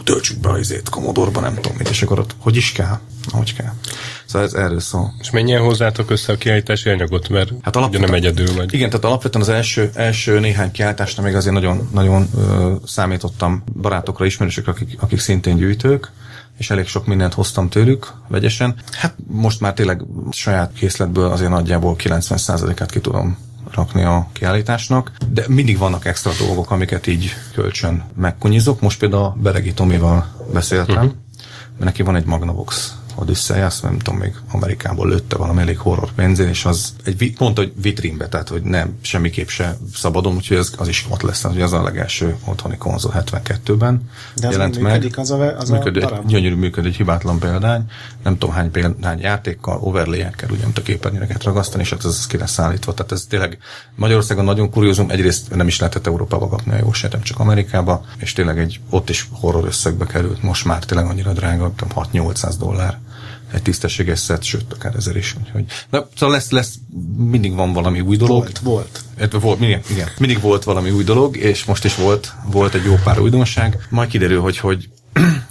[0.04, 3.00] töltsük be az Commodore-ba, nem tudom mit, és akkor ott hogy is kell,
[3.32, 3.74] hogy kell.
[4.28, 5.14] Szóval ez erről szól.
[5.20, 8.74] És mennyien hozzátok össze a kiállítási anyagot, mert hát ugye nem egyedül vagy.
[8.74, 14.26] Igen, tehát alapvetően az első, első néhány kiállításra még azért nagyon, nagyon ö, számítottam barátokra,
[14.26, 16.12] ismerősökre, akik, akik szintén gyűjtők,
[16.58, 18.76] és elég sok mindent hoztam tőlük vegyesen.
[18.92, 23.38] Hát most már tényleg saját készletből azért nagyjából 90%-át ki tudom
[23.72, 28.82] rakni a kiállításnak, de mindig vannak extra dolgok, amiket így kölcsön megkunyizok.
[28.82, 31.12] Most például a Beregi Tomival beszéltem, uh-huh.
[31.72, 36.12] mert neki van egy Magnavox Odyssey, azt nem tudom, még Amerikából lőtte valami elég horror
[36.12, 40.74] pénzén, és az egy, pont egy vitrínbe, tehát hogy nem, semmiképp se szabadon, úgyhogy az,
[40.78, 45.16] az is ott lesz, hogy az a legelső otthoni konzol 72-ben De az jelent működik
[45.16, 45.26] meg.
[45.26, 46.28] az a, az működik, a darab?
[46.28, 47.84] Gyönyörű működik, hibátlan példány,
[48.24, 52.60] nem tudom hány példány játékkal, overlay-ekkel, ugye, a képernyőeket ragasztani, és hát ez ki lesz
[52.60, 52.94] állítva.
[52.94, 53.58] Tehát ez tényleg
[53.96, 58.06] Magyarországon nagyon kuriózum, egyrészt nem is lehetett Európába kapni a jó se, nem csak Amerikába,
[58.18, 63.00] és tényleg egy ott is horror összegbe került, most már tényleg annyira drága, 6-800 dollár
[63.54, 65.36] egy tisztességes szett, sőt, akár ezer is.
[65.44, 66.74] Úgyhogy, de szóval lesz, lesz,
[67.18, 68.38] mindig van valami új dolog.
[68.38, 69.04] Volt, volt.
[69.42, 70.10] Volt, igen, igen.
[70.18, 73.88] Mindig volt valami új dolog, és most is volt, volt egy jó pár újdonság.
[73.90, 74.90] Majd kiderül, hogy, hogy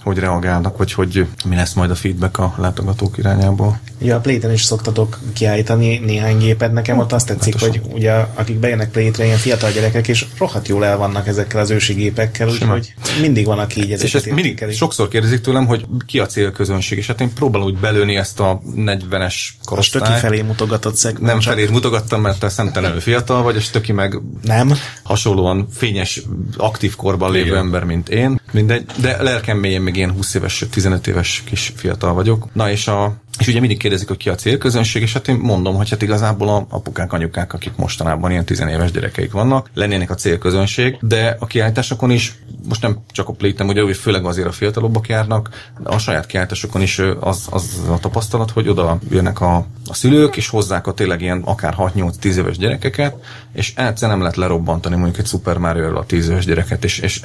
[0.07, 3.81] hogy reagálnak, vagy hogy mi lesz majd a feedback a látogatók irányából.
[3.99, 6.73] Ja, a Playten is szoktatok kiállítani néhány gépet.
[6.73, 10.85] Nekem ott azt tetszik, hogy ugye akik bejönnek Playtre, ilyen fiatal gyerekek, és rohadt jól
[10.85, 14.65] el vannak ezekkel az ősi gépekkel, úgyhogy mindig van, aki így ezeket És ezt mindig
[14.71, 18.61] sokszor kérdezik tőlem, hogy ki a célközönség, és hát én próbálom úgy belőni ezt a
[18.77, 20.05] 40-es korosztályt.
[20.05, 21.19] A stöki felé mutogatott szeg.
[21.19, 21.53] Nem csak...
[21.53, 24.73] felé mutogattam, mert te szemtelenül fiatal vagy, és stöki meg nem.
[25.03, 26.23] hasonlóan fényes,
[26.57, 27.59] aktív korban lévő Igen.
[27.59, 28.41] ember, mint én.
[28.53, 32.47] Mindegy, de lelkem mélyen még ilyen 20 éves, 15 éves kis fiatal vagyok.
[32.53, 35.75] Na és a és ugye mindig kérdezik, hogy ki a célközönség, és hát én mondom,
[35.75, 40.99] hogy hát igazából a apukák, anyukák, akik mostanában ilyen tizenéves gyerekeik vannak, lennének a célközönség,
[41.01, 42.35] de a kiállításokon is,
[42.69, 46.99] most nem csak a plétem, ugye, főleg azért a fiatalobbak járnak, a saját kiállításokon is
[47.21, 51.43] az, az a tapasztalat, hogy oda jönnek a, a szülők, és hozzák a tényleg ilyen
[51.45, 53.15] akár 6-8-10 éves gyerekeket,
[53.53, 57.23] és egyszer nem lehet lerobbantani mondjuk egy Super mario a 10 éves gyereket, és, és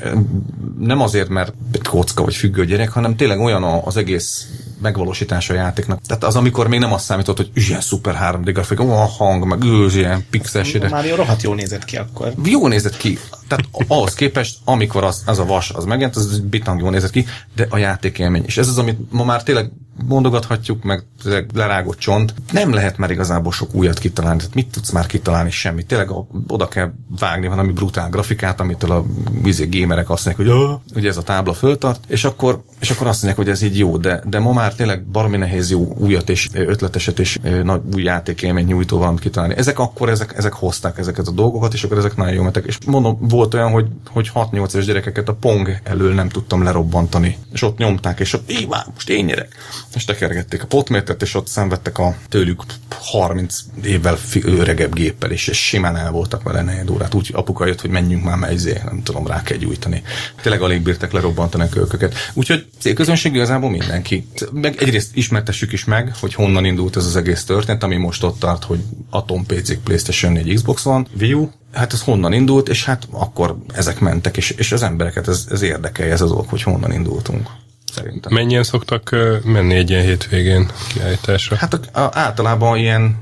[0.79, 1.53] nem azért, mert
[1.89, 4.47] kocka vagy függő gyerek, hanem tényleg olyan az egész
[4.81, 5.99] megvalósítása a játéknak.
[6.07, 9.63] Tehát az, amikor még nem azt számított, hogy ilyen szuper 3D grafika, a hang, meg
[9.63, 10.77] őz, ilyen pixes.
[10.89, 12.33] Már jó, rohadt jól nézett ki akkor.
[12.43, 13.19] Jó nézett ki.
[13.47, 17.25] Tehát ahhoz képest, amikor az, az a vas az megjelent, az bitang jól nézett ki,
[17.55, 18.43] de a játékélmény.
[18.45, 19.71] És ez az, amit ma már tényleg
[20.05, 21.03] mondogathatjuk, meg
[21.53, 22.33] lerágott csont.
[22.51, 24.37] Nem lehet már igazából sok újat kitalálni.
[24.37, 25.51] Tehát mit tudsz már kitalálni?
[25.51, 25.87] Semmit.
[25.87, 26.09] Tényleg
[26.47, 29.05] oda kell vágni valami brutál grafikát, amitől a
[29.41, 33.23] vízi gamerek azt mondják, hogy ugye ez a tábla föltart, és akkor, és akkor azt
[33.23, 36.49] mondják, hogy ez így jó, de, de ma már tényleg baromi nehéz jó újat és
[36.53, 39.55] ötleteset és nagy új játékélményt nyújtó valamit kitalálni.
[39.57, 42.65] Ezek akkor ezek, ezek hozták ezeket a dolgokat, és akkor ezek nagyon jó mentek.
[42.65, 47.37] És mondom, volt olyan, hogy, hogy 6-8 éves gyerekeket a Pong elől nem tudtam lerobbantani.
[47.53, 49.55] És ott nyomták, és ott, Éva, most én nyerek
[49.95, 55.65] és tekergették a potmétert, és ott szenvedtek a tőlük 30 évvel öregebb géppel, és, és
[55.65, 57.13] simán el voltak vele negyed órát.
[57.13, 60.03] Úgy apuka jött, hogy menjünk már melyzé, nem tudom, rá kell gyújtani.
[60.41, 62.15] Tényleg alig bírtak lerobbantani a kölköket.
[62.33, 64.27] Úgyhogy célközönség igazából mindenki.
[64.51, 68.39] Meg egyrészt ismertessük is meg, hogy honnan indult ez az egész történet, ami most ott
[68.39, 72.85] tart, hogy Atom PC, PlayStation 4, Xbox van, Wii U, hát ez honnan indult, és
[72.85, 76.63] hát akkor ezek mentek, és, és az embereket ez, ez érdekelje ez az dolog, hogy
[76.63, 77.49] honnan indultunk.
[77.95, 78.33] Szerintem.
[78.33, 81.55] Mennyien szoktak menni egy ilyen hétvégén kiállításra?
[81.55, 83.17] Hát a, a, általában ilyen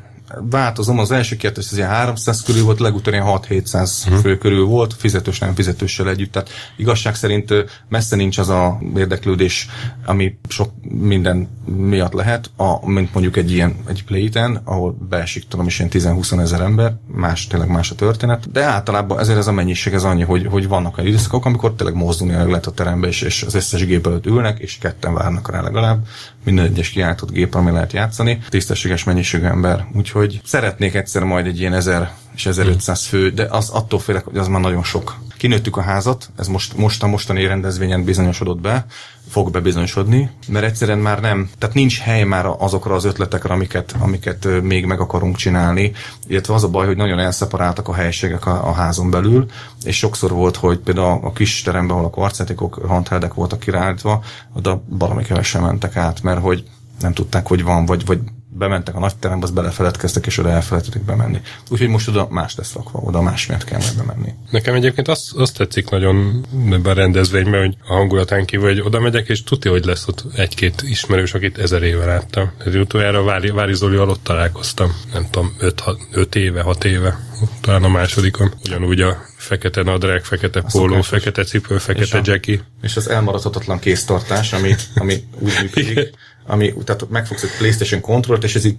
[0.50, 4.22] változom, az első két az ilyen 300 körül volt, legutóbb ilyen 6-700 uh-huh.
[4.22, 6.32] fő körül volt, fizetős, nem fizetőssel együtt.
[6.32, 7.54] Tehát igazság szerint
[7.90, 9.68] messze nincs az a érdeklődés,
[10.06, 15.66] ami sok minden miatt lehet, a, mint mondjuk egy ilyen egy playten, ahol beesik tudom
[15.66, 19.52] is ilyen 10-20 ezer ember, más, tényleg más a történet, de általában ezért ez a
[19.52, 23.22] mennyiség ez annyi, hogy, hogy vannak olyan időszakok, amikor tényleg mozdulni lehet a terembe, és,
[23.22, 26.06] és az összes gép előtt ülnek, és ketten várnak rá legalább,
[26.52, 29.86] minden egyes kiáltott gép, ami lehet játszani, tisztességes mennyiségű ember.
[29.96, 34.38] Úgyhogy szeretnék egyszer majd egy ilyen 1000 és 1500 fő, de az attól félek, hogy
[34.38, 35.16] az már nagyon sok.
[35.40, 38.86] Kinőttük a házat, ez most, most a mostani rendezvényen bizonyosodott be,
[39.30, 44.62] fog bebizonyosodni, mert egyszerűen már nem, tehát nincs hely már azokra az ötletekre, amiket, amiket
[44.62, 45.92] még meg akarunk csinálni,
[46.28, 49.46] illetve az a baj, hogy nagyon elszeparáltak a helységek a, a házon belül,
[49.84, 54.24] és sokszor volt, hogy például a kis teremben, ahol a kvarcetikok, handheldek voltak királlítva,
[54.54, 56.64] oda valami kevesen mentek át, mert hogy
[57.02, 58.20] nem tudták, hogy van, vagy, vagy
[58.60, 61.42] bementek a nagy terembe, az belefeledkeztek, és oda elfelejtettek bemenni.
[61.70, 64.34] Úgyhogy most oda más lesz rakva, oda más miatt kell majd bemenni.
[64.50, 69.00] Nekem egyébként azt, azt tetszik nagyon ebben a rendezvényben, hogy a hangulatán kívül, hogy oda
[69.00, 72.52] megyek, és tudja, hogy lesz ott egy-két ismerős, akit ezer éve láttam.
[72.66, 77.20] Ez utoljára Vári, Vári Zolival ott találkoztam, nem tudom, öt, hat, öt éve, hat éve,
[77.62, 78.54] talán a másodikon.
[78.66, 81.08] Ugyanúgy a fekete nadrág, fekete póló, szokásos.
[81.08, 82.62] fekete cipő, És fekete a- Jackie.
[82.82, 86.10] És az elmaradhatatlan kéztartás, ami, ami úgy működik,
[86.46, 88.78] ami, tehát megfogsz egy PlayStation kontrollt, és ez így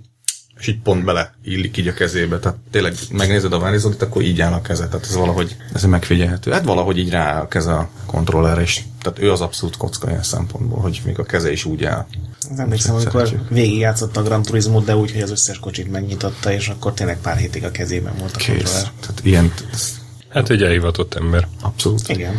[0.59, 2.39] és így pont bele illik így a kezébe.
[2.39, 4.87] Tehát tényleg megnézed a Várizodit, akkor így áll a keze.
[4.89, 6.51] Tehát ez valahogy, ez megfigyelhető.
[6.51, 10.23] Hát valahogy így rá a keze a kontrollerre, és tehát ő az abszolút kocka ilyen
[10.23, 12.07] szempontból, hogy még a keze is úgy áll.
[12.51, 16.69] Az emlékszem, amikor végigjátszott a Gran Turismo, de úgy, hogy az összes kocsit megnyitotta, és
[16.69, 18.47] akkor tényleg pár hétig a kezében volt a Kész.
[18.49, 18.91] kontroller.
[19.01, 19.53] Tehát ilyen,
[20.33, 21.49] Hát egy elhivatott ember.
[21.63, 22.09] abszolút.
[22.09, 22.35] Igen.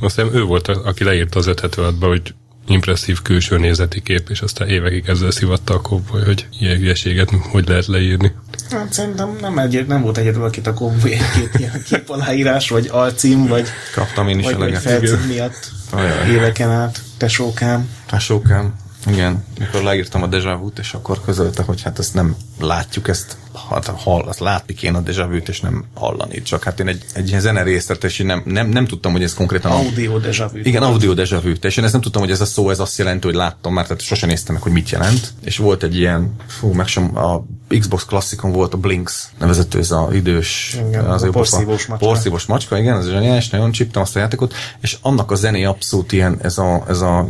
[0.00, 2.34] Azt hiszem ő volt, aki leírta az 576-ba, hogy
[2.68, 7.68] impresszív külső nézeti kép, és aztán évekig ezzel szivatta a kóboly, hogy ilyen hülyeséget hogy
[7.68, 8.32] lehet leírni.
[8.70, 13.46] Hát szerintem nem, egy, nem volt egyedül, akit a egy-két ilyen kép aláírás, vagy alcím,
[13.46, 14.82] vagy, Kaptam én is vagy, vagy eleget.
[14.82, 16.30] felcím miatt Ajaj.
[16.30, 17.00] éveken át.
[17.16, 17.88] Tesókám.
[18.06, 18.74] Tesókám,
[19.06, 23.36] igen, mikor leírtam a Deja Vu-t, és akkor közölte, hogy hát ezt nem látjuk, ezt
[23.70, 26.42] hát, hall, azt látni kéne a Deja Vu-t, és nem hallani.
[26.42, 29.22] Csak hát én egy, egy ilyen zene részlet, és én nem, nem, nem tudtam, hogy
[29.22, 30.58] ez konkrétan a, Audio deja vu.
[30.62, 31.52] igen, audio deja vu.
[31.60, 33.86] És én ezt nem tudtam, hogy ez a szó, ez azt jelenti, hogy láttam már,
[33.86, 35.32] tehát sosem néztem meg, hogy mit jelent.
[35.44, 37.44] És volt egy ilyen, fú, meg sem, a
[37.78, 42.06] Xbox klasszikon volt a Blinks nevezető, ez a idős, Igen, a jobb porszívós macska.
[42.06, 46.12] Porszívós macska, igen, ez zseniális, nagyon csíptem azt a játékot, és annak a zené abszolút
[46.12, 47.28] ilyen, ez a, ez a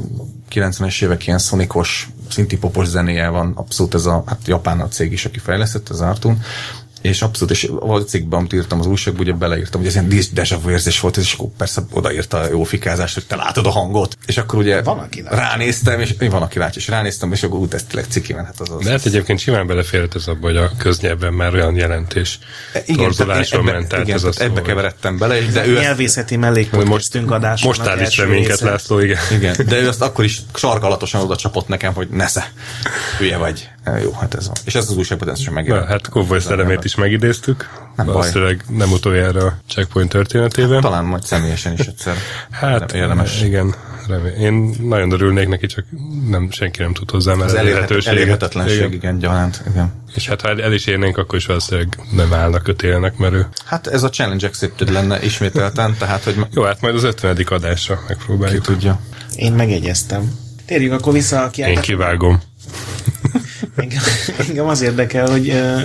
[0.51, 1.39] 90-es évek ilyen
[2.25, 6.01] szonikos, szintipopos zenéje van, abszolút ez a, hát japán a cég is, aki fejlesztett, az
[6.01, 6.41] Artun,
[7.05, 10.59] és abszolút, és valahogy cikkben, amit írtam az újságban, ugye beleírtam, hogy ez ilyen deja
[10.59, 14.17] vu érzés volt, és akkor persze odaírta a jó fikázást, hogy te látod a hangot.
[14.27, 15.39] És akkor ugye Van, aki látja.
[15.39, 18.61] ránéztem, és van, aki látja, és ránéztem, és akkor út, ez tényleg ciki, mert hát
[18.61, 18.85] az az.
[18.85, 22.39] De hát egyébként simán beleférhet ez abba, hogy a köznyelven már olyan jelentés
[22.97, 24.67] torzuláson ebbe, ment át igen, ez a tehát ebbe szó.
[24.67, 27.67] keveredtem bele, és de ő Nyelvészeti mellékpodcastünk adása.
[27.67, 29.19] Most állítsa minket, László, igen.
[29.31, 32.53] igen, de ő azt akkor is sarkalatosan oda csapott nekem, hogy nesze,
[33.19, 33.69] hülye vagy.
[34.03, 34.57] Jó, hát ez van.
[34.65, 35.89] És ez az újságban Na, megjelent.
[35.89, 37.69] hát Kovboly szellemét is megidéztük.
[37.97, 38.15] Nem baj.
[38.15, 40.81] Valószínűleg nem utoljára a checkpoint történetében.
[40.81, 42.15] Talán majd személyesen is egyszer.
[42.51, 43.43] Hát érdemes.
[43.43, 43.75] Igen,
[44.09, 45.85] remé- Én nagyon örülnék neki, csak
[46.29, 48.93] nem, senki nem tud hozzá már Az elérhet, elérhetetlenség, Igen.
[48.93, 49.63] igen, gyanánt.
[49.71, 49.93] Igen.
[50.15, 53.47] És hát ha el is érnénk, akkor is valószínűleg nem állnak kötélnek, mert ő...
[53.65, 57.37] Hát ez a challenge accepted lenne ismételten, tehát hogy Jó, hát majd az 50.
[57.51, 58.65] adásra ki megpróbáljuk.
[58.65, 59.01] tudja.
[59.37, 60.33] Én megjegyeztem.
[60.67, 61.93] Térjünk akkor vissza a Én kiállításra.
[61.93, 62.41] kivágom.
[63.77, 64.03] Engem,
[64.49, 65.83] engem az érdekel, hogy uh,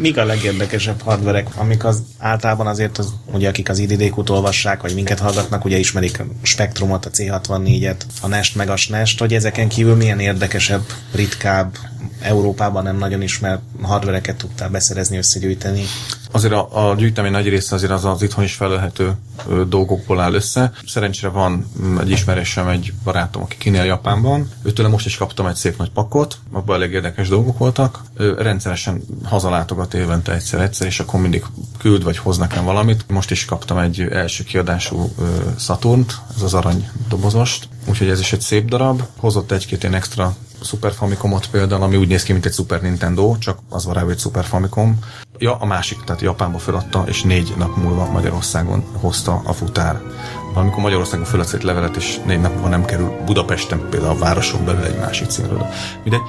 [0.00, 4.94] mik a legérdekesebb hardverek, amik az általában azért, az, ugye akik az IDD-kut olvassák, vagy
[4.94, 9.68] minket hallgatnak, ugye ismerik a Spektrumot, a C64-et, a NEST meg a SNEST, hogy ezeken
[9.68, 11.76] kívül milyen érdekesebb, ritkább,
[12.20, 15.84] Európában nem nagyon ismert hardvereket tudtál beszerezni, összegyűjteni.
[16.30, 19.12] Azért a, a gyűjtemény nagy része azért az az itthon is felelhető
[19.68, 20.72] dolgokból áll össze.
[20.86, 24.50] Szerencsére van mm, egy ismerősem, egy barátom, aki kinél Japánban.
[24.62, 28.00] Őtőle most is kaptam egy szép nagy pakot, abban elég érdekes dolgok voltak.
[28.16, 31.44] Ő rendszeresen hazalátogat évente egyszer-egyszer, és akkor mindig
[31.78, 33.04] küld vagy hoz nekem valamit.
[33.08, 35.12] Most is kaptam egy első kiadású
[35.58, 39.02] Saturnt, ez az arany dobozost, úgyhogy ez is egy szép darab.
[39.16, 43.36] Hozott egy-két ilyen extra Super Famicomot például, ami úgy néz ki, mint egy Super Nintendo,
[43.38, 44.98] csak az van rá, hogy Super Famicom.
[45.38, 50.00] Ja, a másik, tehát Japánba feladta, és négy nap múlva Magyarországon hozta a futár.
[50.52, 54.64] Valamikor Magyarországon feladsz egy levelet, és négy nap múlva nem kerül Budapesten, például a városon
[54.64, 55.66] belül egy másik címről.
[56.02, 56.20] Mindegy.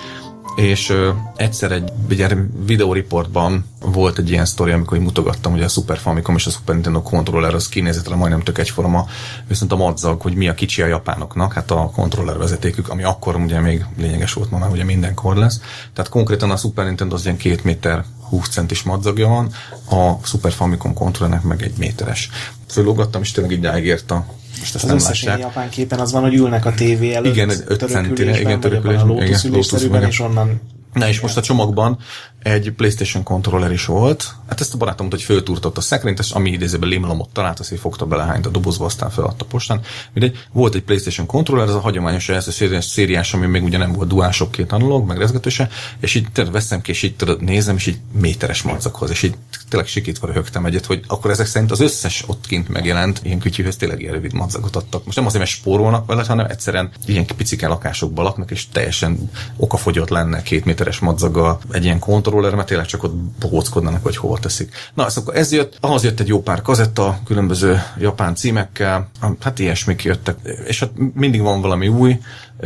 [0.56, 5.98] És ö, egyszer egy ugye, videóriportban volt egy ilyen sztori, amikor mutogattam, hogy a Super
[5.98, 9.08] Famicom és a Super Nintendo controller az kinézetre majdnem tök egyforma,
[9.48, 13.36] viszont a madzag, hogy mi a kicsi a japánoknak, hát a controller vezetékük, ami akkor
[13.36, 15.62] ugye még lényeges volt, ma már ugye mindenkor lesz.
[15.94, 19.50] Tehát konkrétan a Super Nintendo az ilyen két méter 20 centis madzagja van,
[19.90, 22.30] a Super Famicom kontrollernek meg egy méteres.
[22.68, 24.26] Föllogattam, és tényleg így ért a
[24.60, 27.34] most ezt Az nem összes ilyen japán képen az van, hogy ülnek a tévé előtt.
[27.34, 30.62] Igen, egy öt centire, törökülésben, igen, törökülésben, A igen, lótusz ülésszerűben, lótuszban, és onnan
[30.94, 32.00] Na és most a csomagban
[32.44, 34.34] egy PlayStation controller is volt.
[34.48, 37.80] Hát ezt a barátom hogy föltúrtott a szekrényt, és ami idézőben limlomot talált, azt így
[37.80, 39.80] fogta belehányt a dobozba, aztán feladta postán.
[40.14, 44.08] Mindegy, volt egy PlayStation controller, ez a hagyományos a szériás, ami még ugye nem volt
[44.08, 47.86] DualShock két analóg, meg rezgetőse, és így tudod, veszem ki, és így tudod, nézem, és
[47.86, 49.36] így méteres madzakhoz, és így
[49.70, 53.76] tényleg sikítva röhögtem egyet, hogy akkor ezek szerint az összes ott kint megjelent ilyen kütyűhöz
[53.76, 55.06] tényleg ilyen rövid madzagot adtak.
[55.06, 60.10] Most nem azért, mert spórolnak vele, hanem egyszerűen ilyen picike lakásokban laknak, és teljesen okafogyott
[60.10, 64.74] lenne két méteres madzaggal egy ilyen kontroller, mert tényleg csak ott bogóckodnának, hogy hova teszik.
[64.94, 70.04] Na, akkor ez jött, ahhoz jött egy jó pár kazetta, különböző japán címekkel, hát ilyesmik
[70.04, 72.20] jöttek, és hát mindig van valami új,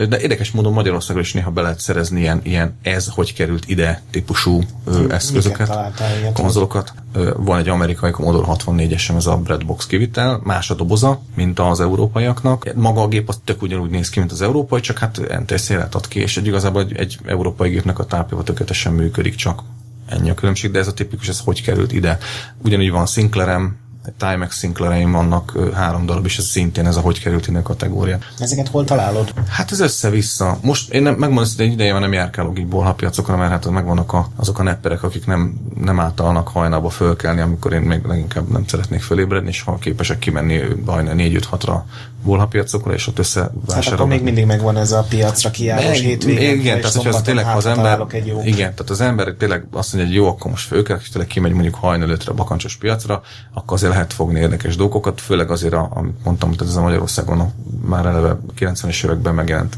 [0.06, 4.02] de érdekes módon Magyarországon is néha be lehet szerezni ilyen, ilyen ez hogy került ide
[4.12, 6.94] típusú ö, eszközöket, találtál konzolokat.
[7.14, 11.80] Ö, Van egy amerikai Commodore 64-esem, ez a Breadbox kivitel, más a doboza, mint az
[11.80, 12.74] európaiaknak.
[12.76, 16.08] Maga a gép az tök ugyanúgy néz ki, mint az európai, csak hát NTSC-et ad
[16.08, 19.64] ki, és egy igazából egy, egy európai gépnek a tápja tökéletesen működik, csak
[20.08, 22.18] ennyi a különbség, de ez a tipikus, ez hogy került ide.
[22.64, 23.78] Ugyanúgy van Sinclairem,
[24.18, 28.18] Timex Sinclaireim vannak három darab, és ez szintén ez a hogy került ide kategória.
[28.40, 29.34] Ezeket hol találod?
[29.50, 30.58] Hát ez össze-vissza.
[30.62, 34.14] Most én nem, megmondom, hogy egy ideje van nem járkálok így bolhapiacokra, mert hát megvannak
[34.14, 38.68] a, azok a nepperek, akik nem, nem általnak hajnalba fölkelni, amikor én még leginkább nem
[38.68, 41.82] szeretnék fölébredni, és ha képesek kimenni hajnal 4-5-6-ra
[42.28, 43.28] bolhapiacokra, és ott
[43.74, 46.60] Hát akkor még mindig megvan ez a piacra Meg- hétvégén.
[46.60, 48.42] Igen, tehát hogyha az tényleg ha az ember, Egy jó.
[48.44, 51.52] igen, tehát az ember tényleg azt mondja, hogy jó, akkor most fölkel, és tényleg kimegy
[51.52, 53.22] mondjuk hajnal ötre a bakancsos piacra,
[53.54, 57.52] akkor azért lehet fogni érdekes dolgokat, főleg azért, a, amit mondtam, hogy ez a Magyarországon
[57.86, 59.78] már eleve 90-es években megjelent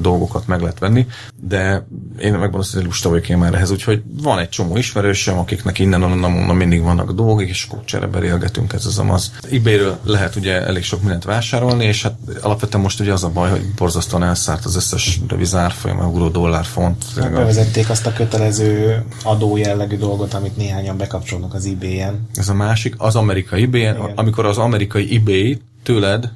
[0.00, 1.06] dolgokat meg lehet venni,
[1.40, 1.86] de
[2.20, 6.02] én megmondom, hogy lusta vagyok én már ehhez, úgyhogy van egy csomó ismerősöm, akiknek innen,
[6.02, 9.32] onnan, onnan mindig vannak dolgok, és akkor csereberélgetünk ez az amaz.
[9.50, 13.50] eBay-ről lehet ugye elég sok mindent vásárolni, és hát alapvetően most ugye az a baj,
[13.50, 17.04] hogy borzasztóan elszárt az összes devizárfolyam, euró, dollár, font.
[17.16, 22.28] Hát Bevezették azt a kötelező adó jellegű dolgot, amit néhányan bekapcsolnak az eBay-en.
[22.34, 26.30] Ez a másik, az amerikai eBay, amikor az amerikai eBay tőled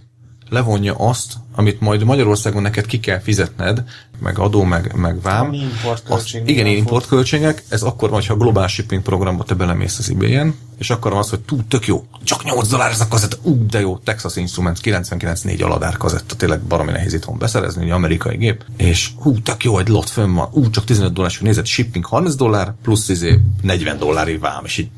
[0.50, 3.84] levonja azt, amit majd Magyarországon neked ki kell fizetned,
[4.18, 5.46] meg adó, meg, meg vám.
[5.46, 5.68] Ami
[6.08, 7.62] Azt, igen, importköltségek.
[7.68, 11.40] Ez akkor van, ha globál shipping programba te belemész az eBay-en, és akkor az, hogy
[11.40, 15.64] tú, tök jó, csak 8 dollár ez a kazetta, ú, de jó, Texas Instruments 99.4
[15.64, 19.88] aladár kazetta, tényleg baromi nehéz itthon beszerezni, egy amerikai gép, és hú, tök jó, egy
[19.88, 23.98] lot fönn van, ú, csak 15 dollár, és nézed, shipping 30 dollár, plusz izé 40
[23.98, 24.90] dollári vám, és így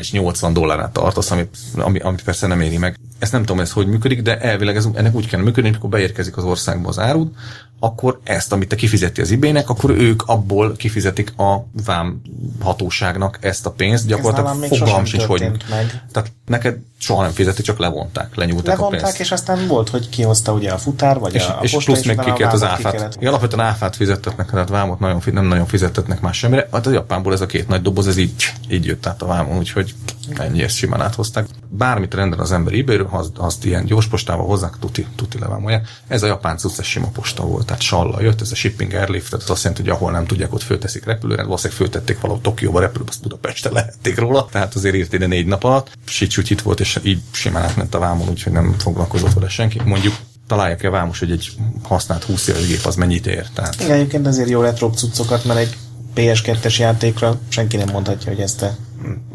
[0.00, 2.98] és 80 dollárát tartasz, amit, ami, ami persze nem éri meg.
[3.22, 5.90] Ezt nem tudom, ez hogy működik, de elvileg ez, ennek úgy kell működni, hogy amikor
[5.90, 7.28] beérkezik az országba az árud,
[7.80, 12.20] akkor ezt, amit te kifizeti az eBay-nek, akkor ők abból kifizetik a vám
[12.60, 14.06] hatóságnak ezt a pénzt.
[14.06, 15.40] Gyakorlatilag még fogalm sincs, hogy...
[15.70, 16.02] meg.
[16.12, 19.20] Tehát neked soha nem fizeti, csak levonták, lenyúlták a Levonták, pénzt.
[19.20, 22.04] és aztán volt, hogy kihozta ugye a futár, vagy És, a, a és posta, plusz
[22.04, 22.92] még utána ki kellett az áfát.
[22.92, 26.68] kellett- Igen, alapvetően áfát fizettetnek, tehát vámot nagyon, nem nagyon fizettetnek más semmire.
[26.72, 29.58] Hát a Japánból ez a két nagy doboz, ez így, így jött át a vámon,
[29.58, 29.94] úgyhogy
[30.34, 31.46] ennyi ezt simán áthozták.
[31.68, 35.88] Bármit rendel az ember ebay azt, azt ilyen gyors postával hozzák, tuti, tuti levámolják.
[36.06, 39.44] Ez a japán cucc, sima posta volt, tehát salla jött, ez a shipping airlift, tehát
[39.44, 43.10] az azt jelenti, hogy ahol nem tudják, ott fölteszik repülőre, valószínűleg föltették valahol Tokióba repülőbe,
[43.10, 47.00] azt Budapestre lehették róla, tehát azért írt ide négy nap alatt, sicsúgy itt volt, és
[47.02, 49.80] így simán átment a vámon, úgyhogy nem foglalkozott vele senki.
[49.84, 50.14] Mondjuk
[50.46, 53.46] találják-e vámos, hogy egy használt 20 éves gép az mennyit ér.
[53.54, 55.76] Tehát Igen, egyébként azért jó retro cuccokat, mert egy
[56.14, 58.76] PS2-es játékra senki nem mondhatja, hogy ezt te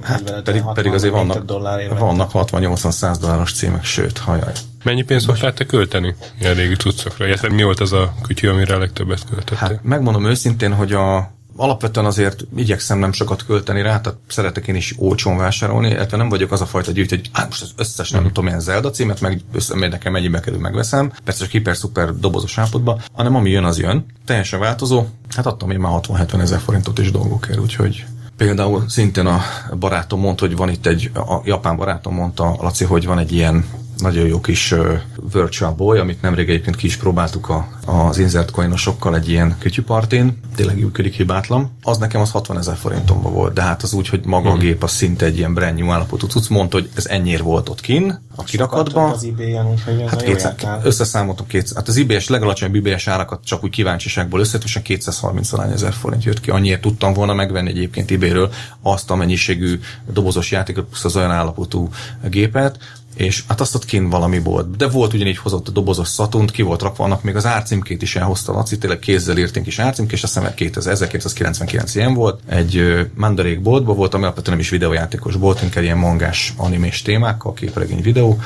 [0.01, 4.51] hát, pedig, pedig azért vannak, dollárért vannak 60-80-100 dolláros címek, sőt, hajaj.
[4.84, 7.27] Mennyi pénzt szoktál te költeni ilyen régi cuccokra?
[7.27, 9.58] Illetve mi volt az a kütyű, amire a legtöbbet költöttél?
[9.58, 14.75] Hát megmondom őszintén, hogy a alapvetően azért igyekszem nem sokat költeni rá, tehát szeretek én
[14.75, 18.10] is olcsón vásárolni, illetve nem vagyok az a fajta gyűjt, hogy hát most az összes
[18.10, 22.58] nem tudom ilyen Zelda címet, meg össze, nekem mennyibe kerül, megveszem, persze csak hiper-szuper dobozos
[22.58, 24.06] állapotban, hanem ami jön, az jön.
[24.25, 25.06] Teljesen változó.
[25.36, 28.06] Hát adtam én már 60-70 ezer forintot is dolgokért, úgyhogy
[28.38, 29.41] Például szintén a
[29.80, 33.65] barátom mondta, hogy van itt egy, a japán barátom mondta, Laci, hogy van egy ilyen
[33.98, 35.00] nagyon jó kis uh,
[35.34, 40.40] Virtual Boy, amit nemrég egyébként ki is próbáltuk a, az Insert coinosokkal egy ilyen kütyüpartén,
[40.56, 41.72] tényleg működik hibátlan.
[41.84, 44.62] Az nekem az 60 ezer forintomba volt, de hát az úgy, hogy maga a Mhm.
[44.64, 47.82] gép az szinte egy ilyen brand new állapotú cucc, mondta, hogy ez ennyiért volt ott
[47.82, 49.12] kin, a kirakatban.
[49.12, 50.82] Az eBay-en, úgyhogy Hát a jó 200, jártál.
[50.84, 55.94] összeszámoltam 200, hát az IBS legalacsonyabb IBS árakat csak úgy kíváncsiságból összetösen 230 valány ezer
[55.94, 56.50] forint jött ki.
[56.50, 58.50] Annyiért tudtam volna megvenni egyébként eBay-ről
[58.82, 59.80] azt a mennyiségű
[60.12, 61.89] dobozos játékot, plusz az olyan állapotú
[62.30, 62.78] gépet,
[63.18, 64.76] és hát azt ott kint valami volt.
[64.76, 68.15] De volt ugyanígy hozott a dobozos szatunt, ki volt rakva, annak még az árcímkét is
[68.15, 72.39] elhozta Laci, tényleg kézzel írtunk is árcímkét, és azt hiszem 2000, 1999 ilyen volt.
[72.45, 77.01] Egy ö, Mandarék boltban volt, ami alapvetően nem is videójátékos bolt, inkább ilyen mangás animés
[77.01, 78.39] témákkal, képregény videó,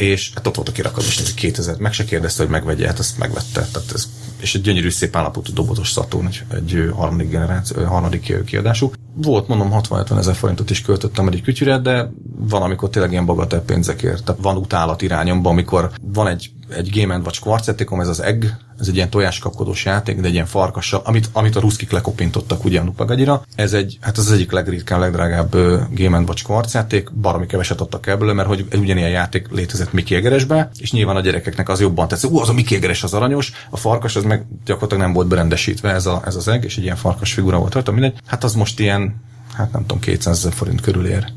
[0.00, 2.98] és hát ott volt a kirakatban, és ez 2000, meg se kérdezte, hogy megvegye, hát
[2.98, 3.68] ezt megvette.
[3.72, 4.08] Tehát ez,
[4.40, 8.90] és egy gyönyörű szép állapotú dobozos szatún, egy, egy harmadik generáció, harmadik kiadású.
[9.14, 13.62] Volt, mondom, 60-70 ezer forintot is költöttem egy kütyűre, de van, amikor tényleg ilyen bagatell
[13.62, 14.24] pénzekért.
[14.24, 18.44] Tehát van utálat irányomban, amikor van egy, egy Game Watch kvarcettikom, ez az Egg,
[18.80, 22.80] ez egy ilyen tojáskapkodós játék, de egy ilyen farkassal, amit, amit a ruszkik lekopintottak ugye
[22.80, 23.44] a Nupagagyira.
[23.54, 25.56] Ez egy, hát az, az egyik legritkább, legdrágább
[25.90, 30.70] Game Watch kvarcjáték, baromi keveset adtak ebből, mert hogy egy ugyanilyen játék létezett Mickey Egeresbe,
[30.78, 32.30] és nyilván a gyerekeknek az jobban tetszett.
[32.30, 35.92] Ú, az a Mickey Egeres az aranyos, a farkas az meg gyakorlatilag nem volt berendesítve
[35.92, 38.14] ez, a, ez az egg, és egy ilyen farkas figura volt rajta, mindegy.
[38.26, 39.14] Hát az most ilyen,
[39.54, 41.32] hát nem tudom, 200 ezer forint körül ér.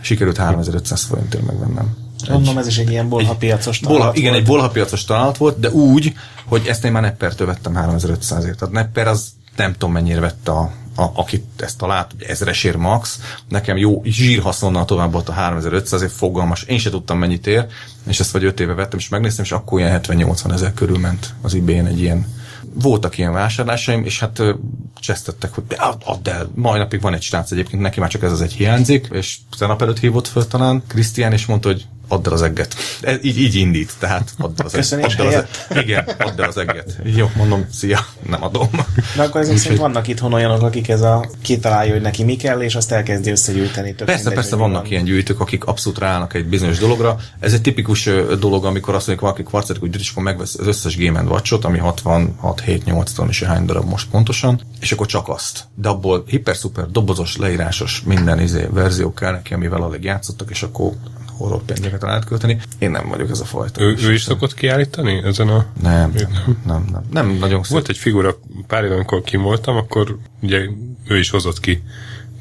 [0.00, 2.07] Sikerült 3500 forintért megvennem.
[2.28, 4.42] Mondom, ez is egy ilyen bolha piacos Bolha, találat igen, volt.
[4.42, 6.14] egy bolhapiacos találat volt, de úgy,
[6.44, 8.56] hogy ezt én már Neppertől vettem 3500-ért.
[8.56, 13.20] Tehát Nepper az nem tudom mennyire vette a, a, akit ezt talált, ugye ezresért max,
[13.48, 17.66] nekem jó zsírhaszonnal tovább volt a 3500, ezért fogalmas, én se tudtam mennyit ér,
[18.08, 21.34] és ezt vagy 5 éve vettem, és megnéztem, és akkor ilyen 70-80 ezer körül ment
[21.42, 22.26] az ebay egy ilyen
[22.72, 24.42] voltak ilyen vásárlásaim, és hát
[25.00, 26.50] csesztettek, hogy de add el.
[26.54, 29.82] Mai napig van egy srác egyébként, neki már csak ez az egy hiányzik, és tegnap
[29.82, 32.74] előtt hívott föl talán Krisztián, és mondta, hogy add el az egget.
[33.00, 35.20] Ez, így, így indít, tehát add el az egget.
[35.20, 35.84] Add el az egget.
[35.84, 36.98] Igen, add el az egget.
[37.04, 38.68] Jó, mondom, szia, nem adom.
[39.16, 42.60] De akkor ezek szerint vannak itthon olyanok, akik ez a kitalálja, hogy neki mi kell,
[42.60, 43.94] és azt elkezdi összegyűjteni.
[43.94, 44.90] Tök Persze, mindegy, persze vannak van.
[44.90, 47.16] ilyen gyűjtők, akik abszolút ráállnak egy bizonyos dologra.
[47.40, 48.08] Ez egy tipikus
[48.40, 51.78] dolog, amikor azt mondjuk valaki kvarcetik, hogy és akkor megvesz az összes Game Watch-ot, ami
[51.78, 55.64] 66, 7, 8, tudom is, hány darab most pontosan, és akkor csak azt.
[55.74, 60.92] De abból hiper-szuper, dobozos, leírásos minden izé, verzió kell neki, amivel alig játszottak, és akkor
[61.38, 62.58] horror pénzeket el lehet költeni.
[62.78, 63.80] Én nem vagyok ez a fajta.
[63.80, 65.66] Ő, ő is szokott kiállítani ezen a...
[65.82, 67.72] nem, nem, nem, nem, nem, nagyon szép.
[67.72, 70.58] Volt egy figura, pár éve, amikor kim voltam, akkor ugye
[71.08, 71.82] ő is hozott ki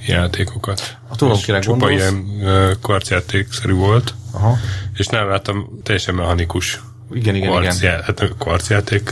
[0.08, 0.98] játékokat.
[1.08, 2.02] A Tudom, kire Csupa gondolsz?
[2.02, 4.58] ilyen uh, karcjátékszerű volt, Aha.
[4.94, 6.82] és nem láttam teljesen mechanikus
[7.12, 7.50] Igen, igen, igen.
[7.62, 9.10] kvarcjá- hát kvarcjáték,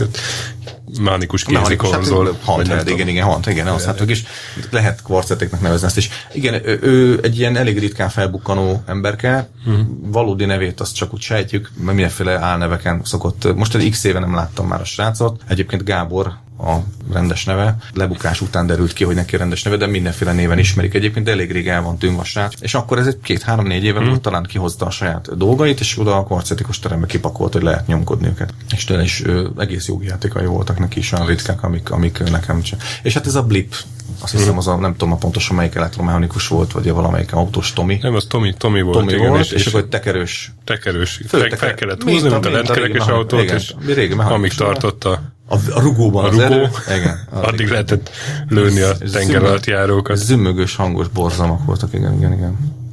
[1.00, 2.26] mechanikus Mechanikus, kézikonzol.
[2.26, 4.24] hát, handheld, igen, igen, hand, igen, hát is
[4.70, 6.10] lehet kvarceteknek nevezni ezt is.
[6.34, 9.50] Igen, ő, egy ilyen elég ritkán felbukkanó emberke,
[10.02, 14.36] valódi nevét azt csak úgy sejtjük, mert mindenféle álneveken szokott, most egy x éve nem
[14.36, 16.76] láttam már a srácot, egyébként Gábor a
[17.14, 17.78] rendes neve.
[17.94, 21.52] Lebukás után derült ki, hogy neki rendes neve, de mindenféle néven ismerik egyébként, de elég
[21.52, 22.54] rég el van tűnve srác.
[22.62, 26.24] És akkor ez egy két-három-négy éve volt, talán kihozta a saját dolgait, és oda a
[26.24, 28.54] kvarcetikus terembe kipakolt, hogy lehet nyomkodni őket.
[28.76, 32.64] És tőle is ö, egész jó játékai voltak neki is, olyan ritkák, amik, amik nekem
[32.64, 32.80] sem.
[33.02, 33.76] És hát ez a blip,
[34.20, 37.98] azt hiszem az a, nem tudom a pontosan melyik elektromechanikus volt, vagy valamelyik autós Tomi.
[38.02, 38.98] Nem, az Tomi, Tomi volt.
[38.98, 41.16] Tomi igen, volt, és, és, és, akkor egy tekerős tekerős.
[41.16, 44.14] Fel, Fölteker- fel kellett húzni, a- mint a mint a lentkerekes autót, igen, és régi
[44.18, 46.70] amíg tartotta a, a rugóban a az rugó, erő.
[46.98, 48.10] Igen, addig lehetett
[48.50, 50.18] lőni a tenger alatt járókat.
[50.18, 52.84] Zümmögös, hangos borzalmak voltak, igen, igen, igen.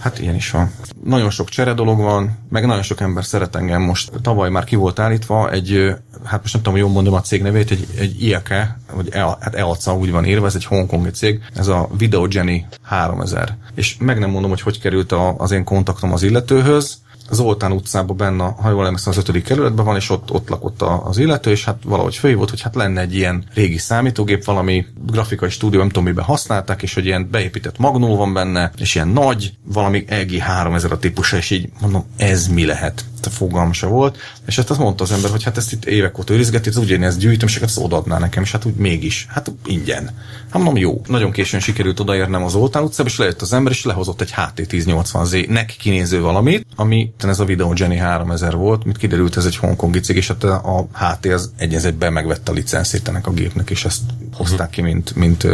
[0.00, 0.72] Hát ilyen is van.
[1.04, 4.12] Nagyon sok csere dolog van, meg nagyon sok ember szeret engem most.
[4.22, 5.94] Tavaly már ki volt állítva egy,
[6.24, 9.54] hát most nem tudom, jól mondom a cég nevét, egy, egy IAKE, vagy EA, hát
[9.54, 13.56] EACA úgy van írva, ez egy hongkongi cég, ez a Video Jenny 3000.
[13.74, 16.98] És meg nem mondom, hogy hogy került a, az én kontaktom az illetőhöz,
[17.30, 21.18] Zoltán utcában benne, ha jól emlékszem, az ötödik kerületben van, és ott, ott lakott az
[21.18, 25.78] illető, és hát valahogy fölhívott, hogy hát lenne egy ilyen régi számítógép, valami grafikai stúdió,
[25.78, 30.04] nem tudom, miben használták, és hogy ilyen beépített magnó van benne, és ilyen nagy, valami
[30.08, 33.04] EG 3000 a típusa, és így mondom, ez mi lehet?
[33.28, 36.32] Fogalma se volt, és hát azt mondta az ember, hogy hát ezt itt évek óta
[36.32, 39.26] őrizgeti, ez úgy én ezt gyűjtöm, és hát ezt odaadná nekem, és hát úgy mégis,
[39.28, 40.10] hát ingyen.
[40.50, 41.02] Hát mondom, jó.
[41.06, 45.48] Nagyon későn sikerült odaérnem az Zoltán utcába, és lejött az ember, és lehozott egy HT1080Z
[45.48, 50.00] nek kinéző valamit, ami ez a Video Jenny 3000 volt, mit kiderült, ez egy hongkongi
[50.00, 53.70] cég, és hát a HT az egy az egyben megvette a licenszét ennek a gépnek,
[53.70, 54.00] és ezt
[54.32, 55.46] hozták ki, mint, mint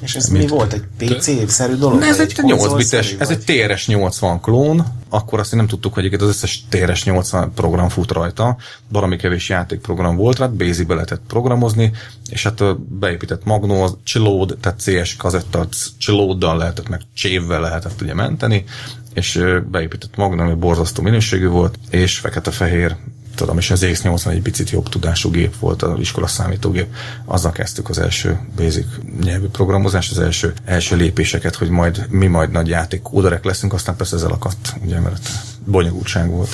[0.00, 0.72] És ez mint, mi volt?
[0.72, 2.02] Egy PC-szerű dolog?
[2.02, 5.94] ez Vagy egy 8 konzolszerű, bites, ez egy TRS 80 klón, akkor azt nem tudtuk,
[5.94, 8.56] hogy az összes téres 80 program fut rajta,
[8.88, 11.92] valami kevés játékprogram volt rá, Basic-be lehetett programozni,
[12.30, 15.66] és hát beépített Magnum, az Chillode, tehát CS kazetta,
[15.98, 18.64] Chillode-dal lehetett, meg Csévvel lehetett ugye menteni,
[19.14, 22.96] és beépített Magnum, ami borzasztó minőségű volt, és fekete-fehér
[23.34, 26.94] tudom, és az X80 egy picit jobb tudású gép volt az iskola számítógép.
[27.24, 28.86] Azzal kezdtük az első basic
[29.22, 33.96] nyelvű programozás, az első, első lépéseket, hogy majd mi majd nagy játék kóderek leszünk, aztán
[33.96, 35.28] persze ez elakadt, ugye, mert
[35.66, 36.50] bonyolultság volt,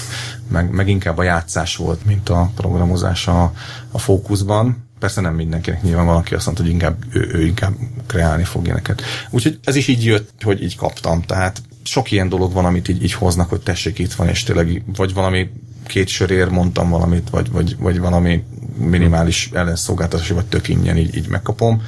[0.48, 3.52] meg, meg inkább a játszás volt, mint a programozás a,
[3.90, 4.86] a fókuszban.
[4.98, 7.74] Persze nem mindenkinek, nyilván valaki azt mondta, hogy inkább, ő, ő inkább
[8.06, 9.02] kreálni fog ilyeneket.
[9.30, 11.22] Úgyhogy ez is így jött, hogy így kaptam.
[11.22, 14.82] Tehát sok ilyen dolog van, amit így, így hoznak, hogy tessék itt van, és tényleg
[14.96, 15.50] vagy valami
[15.88, 18.44] két sörér mondtam valamit, vagy, vagy, vagy valami
[18.76, 21.82] minimális ellenszolgáltatás, vagy tök ingyen így, így megkapom.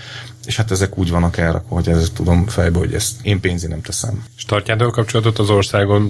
[0.47, 3.81] És hát ezek úgy vannak elrakva, hogy ezt tudom fejbe, hogy ezt én pénzi nem
[3.81, 4.25] teszem.
[4.37, 6.03] És tartjátok a kapcsolatot az országon,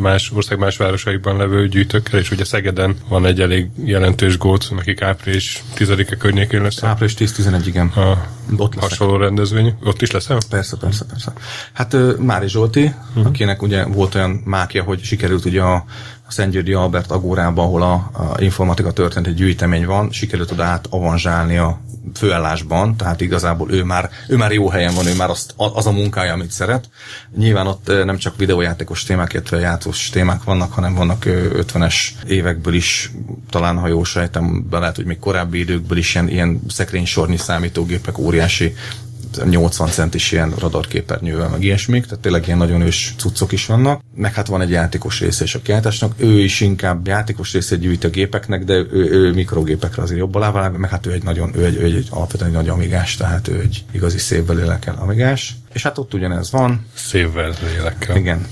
[0.00, 5.02] más ország más városaiban levő gyűjtőkkel, és ugye Szegeden van egy elég jelentős góc, nekik
[5.02, 6.82] április 10-e környékén lesz.
[6.82, 7.86] Április 10-11, igen.
[7.86, 8.26] A
[8.56, 9.74] ott hasonló rendezvény.
[9.84, 11.32] Ott is lesz Persze, persze, persze.
[11.72, 13.26] Hát Mári Zsolti, uh-huh.
[13.26, 15.84] akinek ugye volt olyan mákja, hogy sikerült ugye a
[16.30, 20.86] a Szentgyörgyi Albert Agórában, ahol a, a informatika történt egy gyűjtemény van, sikerült oda át
[20.86, 21.78] a
[22.14, 25.90] főállásban, tehát igazából ő már, ő már jó helyen van, ő már azt, az a
[25.90, 26.88] munkája, amit szeret.
[27.36, 31.94] Nyilván ott nem csak videójátékos témák, illetve játszós témák vannak, hanem vannak 50-es
[32.26, 33.10] évekből is,
[33.50, 38.18] talán ha jól sejtem, be lehet, hogy még korábbi időkből is ilyen, ilyen szekrénysornyi számítógépek,
[38.18, 38.74] óriási
[39.44, 44.02] 80 centis ilyen radarképernyővel, meg ilyesmik, tehát tényleg ilyen nagyon ős cuccok is vannak.
[44.14, 48.04] Meg hát van egy játékos része is a kiáltásnak, ő is inkább játékos része gyűjt
[48.04, 51.64] a gépeknek, de ő, ő mikrogépekre azért jobb alá meg hát ő egy nagyon, ő
[51.64, 55.56] egy, ő egy alapvetően egy nagy amigás, tehát ő egy igazi szépvel lélekkel amigás.
[55.72, 56.86] És hát ott ugyanez van.
[56.94, 58.16] Szépvel lélekkel.
[58.16, 58.46] Igen.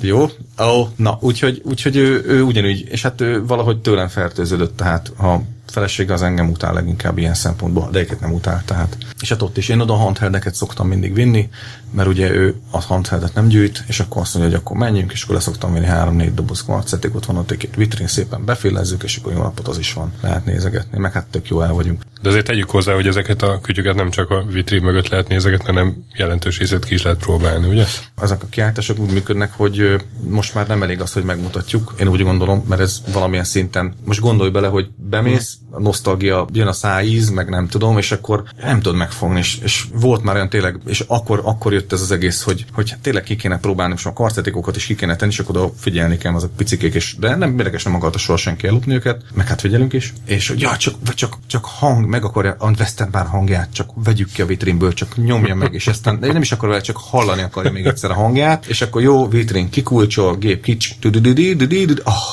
[0.00, 4.76] Jó, ó, oh, na, úgyhogy, úgyhogy ő, ő ugyanúgy, és hát ő valahogy tőlem fertőződött,
[4.76, 5.42] tehát ha
[5.78, 8.96] felesége az engem utál leginkább ilyen szempontból, de egyet nem utál, tehát.
[9.20, 11.48] És hát ott is én oda handheldeket szoktam mindig vinni,
[11.90, 15.22] mert ugye ő a handheldet nem gyűjt, és akkor azt mondja, hogy akkor menjünk, és
[15.22, 19.32] akkor leszoktam venni három-négy doboz kvarcetik, ott van ott egy vitrin, szépen befélezzük, és akkor
[19.32, 22.02] jó napot az is van, lehet nézegetni, meg hát tök jó el vagyunk.
[22.22, 25.66] De azért tegyük hozzá, hogy ezeket a kütyüket nem csak a vitrin mögött lehet nézegetni,
[25.66, 27.84] hanem jelentős részét ki is lehet próbálni, ugye?
[28.20, 29.96] Ezek a kiáltások úgy működnek, hogy
[30.28, 31.94] most már nem elég az, hogy megmutatjuk.
[32.00, 36.66] Én úgy gondolom, mert ez valamilyen szinten, most gondolj bele, hogy bemész, a nosztalgia, jön
[36.66, 40.48] a szájíz, meg nem tudom, és akkor nem tudod megfogni, és, és volt már olyan
[40.48, 44.06] tényleg, és akkor, akkor jött ez az egész, hogy, hogy tényleg ki kéne próbálni, most
[44.06, 47.34] a karcetikokat is ki kéne tenni, és akkor oda figyelni kell azok picikék, és de
[47.34, 50.76] nem mérges nem akarta soha senki ellopni őket, meg hát figyelünk is, és hogy ja,
[50.76, 55.16] csak, csak, csak hang, meg akarja a Westenbár hangját, csak vegyük ki a vitrinből, csak
[55.16, 58.14] nyomja meg, és aztán de nem is akar vele, csak hallani akarja még egyszer a
[58.14, 60.90] hangját, és akkor jó, vitrin kikulcsol, gép kics,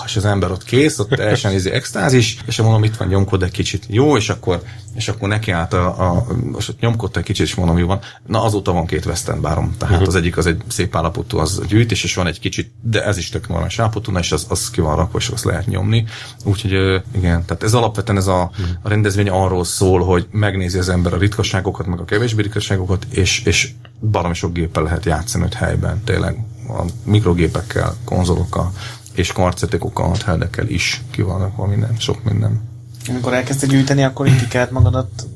[0.06, 3.52] és az ember ott kész, ott teljesen izé extázis, és mondom, itt van nyomkod egy
[3.52, 3.84] kicsit.
[3.88, 4.62] Jó, és akkor,
[4.96, 8.00] és akkor neki állt a, a most nyomkodta egy kicsit, és mondom, hogy van.
[8.28, 9.76] Na azóta van két Western bárom.
[9.78, 10.08] Tehát uh-huh.
[10.08, 13.30] az egyik az egy szép állapotú, az gyűjtés, és van egy kicsit, de ez is
[13.30, 16.06] tök normális állapotú, és az, az ki van rakva, és azt lehet nyomni.
[16.44, 16.72] Úgyhogy
[17.16, 18.76] igen, tehát ez alapvetően ez a, uh-huh.
[18.82, 23.44] a rendezvény arról szól, hogy megnézi az ember a ritkaságokat, meg a kevésbé ritkaságokat, és,
[23.44, 26.38] és baromi sok géppel lehet játszani ott helyben, tényleg
[26.68, 28.72] a mikrogépekkel, konzolokkal,
[29.14, 32.74] és kvarcetikokkal, handheldekkel is ki van minden, sok minden.
[33.08, 35.28] Amikor elkezdted gyűjteni, akkor így kellett magadat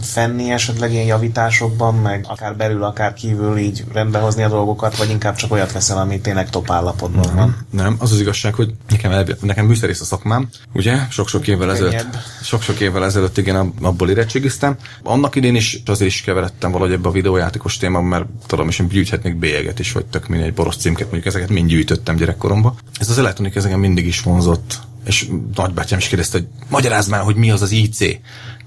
[0.00, 5.34] fenni esetleg ilyen javításokban, meg akár belül, akár kívül így rendbehozni a dolgokat, vagy inkább
[5.34, 7.56] csak olyat veszel, ami tényleg top állapotban nem, van?
[7.70, 10.98] Nem, az az igazság, hogy nekem, elvi, nekem műszerész a szakmám, ugye?
[11.10, 14.76] Sok-sok évvel ezelőtt, sok-sok évvel ezelőtt igen, abból érettségiztem.
[15.02, 18.88] Annak idén is azért is keveredtem valahogy ebbe a videójátékos témában, mert tudom, és én
[18.88, 22.74] gyűjthetnék bélyeget is, vagy tök mindegy boros címket, mondjuk ezeket mind gyűjtöttem gyerekkoromban.
[22.98, 27.36] Ez az elektronik ezeken mindig is vonzott és nagybátyám is kérdezte, hogy magyarázd már, hogy
[27.36, 27.98] mi az az IC.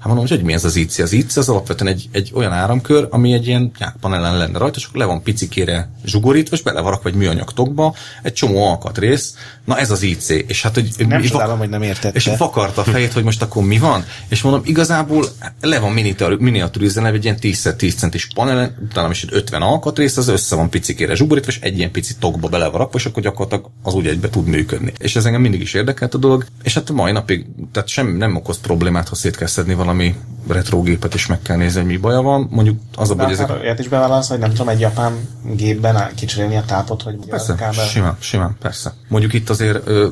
[0.02, 0.98] Hát mondom, hogy mi ez az IC?
[0.98, 4.84] Az IC az alapvetően egy, egy olyan áramkör, ami egy ilyen nyákpanelen lenne rajta, és
[4.84, 9.34] akkor le van picikére zsugorítva, és belevarak vagy műanyag tokba, egy csomó alkatrész.
[9.64, 10.28] Na ez az IC.
[10.28, 12.16] És hát, hogy nem csodálom, hogy nem értette.
[12.16, 14.04] És vakarta a fejét, hogy most akkor mi van.
[14.28, 15.26] És mondom, igazából
[15.60, 15.92] le van
[16.38, 21.14] miniaturizálva egy ilyen 10x10 centis panelen, utána is egy 50 alkatrész, az össze van picikére
[21.14, 24.92] zsugorítva, és egy ilyen pici tokba belevarakva, és akkor gyakorlatilag az úgy egybe tud működni.
[24.98, 28.16] És ez engem mindig is érdekelt a dolog, és hát a mai napig, tehát sem
[28.16, 30.16] nem okoz problémát, ha szét kell szedni valami valami
[30.48, 32.48] retrogépet is meg kell nézni, hogy mi baja van.
[32.50, 33.62] Mondjuk az a baj, hogy ezek...
[33.62, 37.84] Ilyet is bevállalsz, hogy nem tudom, egy japán gépben kicserélni a tápot, hogy persze, kábel...
[37.84, 38.92] simán, simán, persze.
[39.08, 40.08] Mondjuk itt azért ö,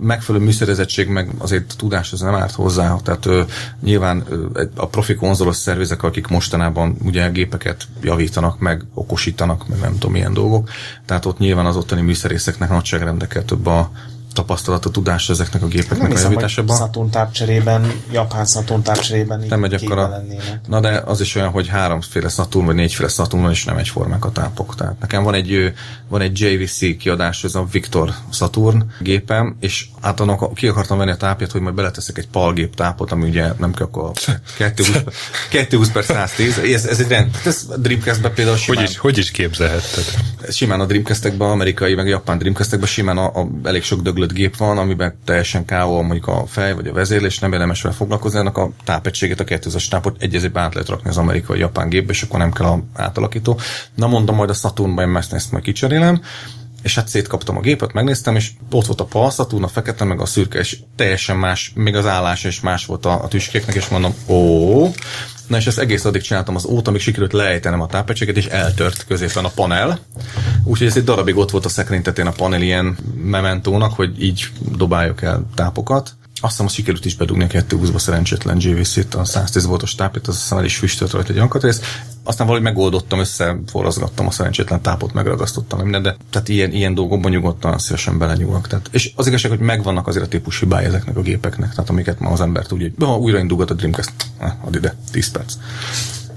[0.00, 3.42] megfelelő műszerezettség, meg azért tudás az nem árt hozzá, tehát ö,
[3.82, 9.92] nyilván ö, a profi konzolos szervizek, akik mostanában ugye gépeket javítanak, meg okosítanak, meg nem
[9.92, 10.68] tudom milyen dolgok,
[11.06, 13.90] tehát ott nyilván az ottani műszerészeknek nagyságrendekkel több a
[14.38, 16.76] tapasztalat, a tudás ezeknek a gépeknek Nem a hiszem, javításában.
[16.76, 20.08] Saturn tápcserében, japán Saturn tápcserében így Nem megy képbe akkora.
[20.08, 20.60] lennének.
[20.66, 24.24] Na de az is olyan, hogy háromféle Saturn vagy négyféle Saturn van, és nem egyformák
[24.24, 24.74] a tápok.
[24.74, 25.72] Tehát nekem van egy,
[26.08, 31.10] van egy JVC kiadás, ez a Victor Saturn gépem, és hát annak ki akartam venni
[31.10, 34.10] a tápját, hogy majd beleteszek egy palgép tápot, ami ugye nem kell akkor
[34.56, 35.02] 220,
[35.50, 36.58] 220 per 110.
[36.58, 37.30] Ez, ez egy rend.
[37.44, 40.04] Ez a Dreamcast-ben például simán, Hogy is, hogy is képzelhetted?
[40.50, 44.78] simán a Dreamcast-ekben, amerikai, meg japán Dreamcast-ekben simán a, a, elég sok döglött gép van,
[44.78, 48.70] amiben teljesen KO mondjuk a fej vagy a vezérlés, nem érdemes vele foglalkozni, annak a
[48.84, 52.52] tápegységet, a 200-as tápot egy át lehet rakni az amerikai japán gépbe, és akkor nem
[52.52, 53.58] kell a átalakító.
[53.94, 56.22] Na mondom, majd a Saturnban én ezt majd kicserélem,
[56.88, 60.20] és hát szétkaptam a gépet, megnéztem, és ott volt a PAL Saturn, a fekete, meg
[60.20, 63.88] a szürke, és teljesen más, még az állás is más volt a, a tüskéknek, és
[63.88, 64.90] mondom, ó,
[65.46, 69.04] Na és ezt egész addig csináltam az óta, amíg sikerült lejtenem a tápegységet, és eltört
[69.06, 69.98] középen a panel.
[70.64, 75.22] Úgyhogy ez egy darabig ott volt a szekrény a panel ilyen mementónak, hogy így dobáljuk
[75.22, 76.16] el tápokat.
[76.40, 80.34] Azt hiszem, azt sikerült is bedugni a 220-ba szerencsétlen JVC-t, a 110 voltos tápét, az
[80.34, 81.80] aztán el is füstölt rajta egy alkatrész.
[82.22, 87.78] Aztán valahogy megoldottam, összeforrazgattam a szerencsétlen tápot, megragasztottam minden, de tehát ilyen, ilyen dolgokban nyugodtan
[87.78, 88.66] szívesen belenyúlok.
[88.66, 92.20] Tehát, és az igazság, hogy megvannak azért a típus hibái ezeknek a gépeknek, tehát amiket
[92.20, 95.54] ma az ember tudja, hogy ha újraindulgat a Dreamcast, add ide, 10 perc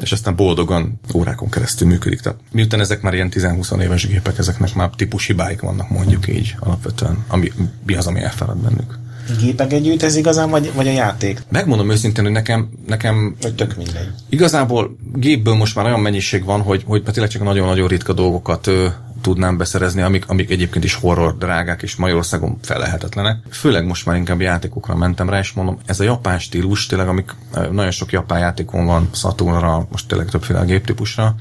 [0.02, 2.20] és aztán boldogan órákon keresztül működik.
[2.20, 6.56] Tehát miután ezek már ilyen 10-20 éves gépek, ezeknek már típus hibáik vannak, mondjuk így
[6.60, 7.52] alapvetően, ami,
[7.86, 8.98] mi az, ami elfeled bennük.
[9.40, 11.44] Gépeket gyűjt ez igazán, vagy, vagy a játék?
[11.50, 14.10] Megmondom őszintén, hogy nekem, nekem Vagy tök mindegy.
[14.30, 18.88] Igazából gépből most már olyan mennyiség van, hogy, hogy tényleg csak nagyon-nagyon ritka dolgokat ö,
[19.22, 23.38] tudnám beszerezni, amik, amik egyébként is horror drágák és Magyarországon felelhetetlenek.
[23.50, 27.36] Főleg most már inkább játékokra mentem rá, és mondom, ez a japán stílus, tényleg amik
[27.72, 31.36] nagyon sok japán játékon van, Saturnra, most tényleg többféle géptípusra,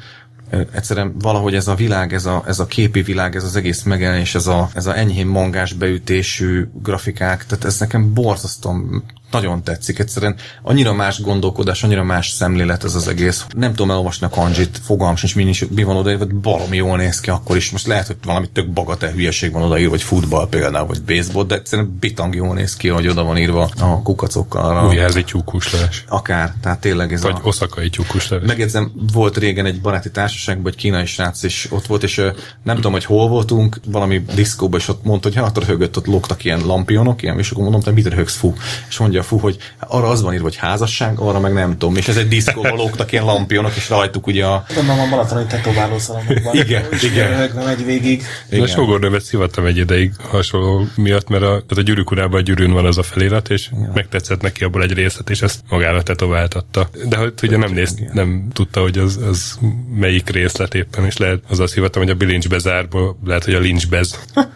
[0.50, 4.34] egyszerűen valahogy ez a világ, ez a, ez a képi világ, ez az egész megjelenés,
[4.34, 9.98] ez a, ez a enyhén mangás beütésű grafikák, tehát ez nekem borzasztóan nagyon tetszik.
[9.98, 13.46] Egyszerűen annyira más gondolkodás, annyira más szemlélet ez az egész.
[13.56, 16.96] Nem tudom elolvasni a kanjit, fogalmam sincs, mi, nincs, mi van odaírva, de baromi jól
[16.96, 17.70] néz ki akkor is.
[17.70, 21.54] Most lehet, hogy valami tök bagatel hülyeség van odaírva, vagy futball például, vagy baseball, de
[21.54, 24.88] egyszerűen bitang jól néz ki, hogy oda van írva a kukacokkal.
[24.88, 26.04] Újházi tyúkuslás.
[26.08, 27.46] akár, tehát tényleg ez Vagy a...
[27.46, 28.42] oszakai tyúkuslás.
[28.46, 32.22] Megjegyzem, volt régen egy baráti társaságban, egy kínai srác is ott volt, és
[32.62, 36.44] nem tudom, hogy hol voltunk, valami diszkóban, és ott mondta, hogy hát röhögött, ott lógtak
[36.44, 38.54] ilyen lampionok, ilyen, és akkor mondom, hogy mit röhögsz, fú.
[38.88, 41.96] És mondja a fú, hogy arra az van írva, hogy házasság, arra meg nem tudom.
[41.96, 44.64] És ez egy diszkóban lógtak ilyen lampionok, és rajtuk ugye a...
[44.74, 46.54] Gondolom a balatoni tetováló szalonokban.
[46.54, 47.28] Igen, és igen.
[47.28, 48.22] röhögve megy végig.
[48.48, 52.42] De a sógornőmet szivattam egy ideig hasonló miatt, mert a, tehát a gyűrűk urában a
[52.42, 53.90] gyűrűn van az a felirat, és ja.
[53.94, 56.88] megtetszett neki abból egy részlet, és ezt magára tetováltatta.
[57.08, 59.58] De hogy ugye nem, néz, nem tudta, hogy az, az
[59.94, 64.18] melyik részlet éppen, és lehet azzal szivattam, hogy a bilincsbe zárból, lehet, hogy a lincsbez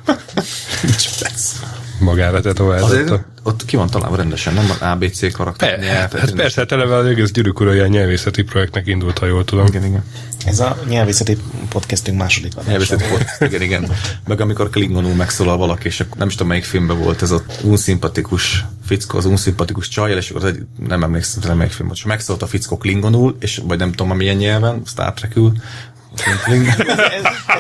[1.99, 3.25] magára Azért tetováltatta.
[3.43, 5.83] ott ki van találva rendesen, nem az ABC karakter.
[5.83, 9.45] E, hát, hát persze, hát eleve az egész gyűrűk ilyen nyelvészeti projektnek indult, ha jól
[9.45, 9.67] tudom.
[9.67, 10.05] Igen, igen.
[10.47, 11.37] Ez a nyelvészeti
[11.69, 12.71] podcastünk második adása.
[12.71, 13.25] Nyelvészeti volt.
[13.41, 13.91] Igen, igen.
[14.27, 18.65] Meg amikor klingonul megszólal valaki, és nem is tudom melyik filmben volt ez az unszimpatikus
[18.87, 22.07] fickó, az unszimpatikus csajjal, és akkor az egy, nem emlékszem, nem melyik film volt, és
[22.07, 25.53] megszólt a fickó klingonul, és vagy nem tudom, milyen nyelven, Star ez,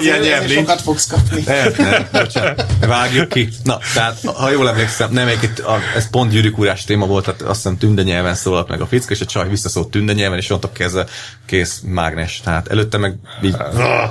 [0.00, 0.60] Ilyen ez nyelvlincs.
[0.60, 1.42] sokat fogsz kapni.
[1.46, 2.66] Nem, nem, bocsánat.
[2.86, 3.48] Vágjuk ki.
[3.62, 7.62] Na, tehát, ha jól emlékszem, nem, itt, a, ez pont gyűrűkúrás téma volt, tehát azt
[7.62, 10.64] hiszem tünde nyelven szólalt meg a fickó, és a csaj visszaszólt tünde nyelven, és ott
[10.64, 11.06] a keze,
[11.46, 12.40] kész mágnes.
[12.44, 13.56] Tehát előtte meg így,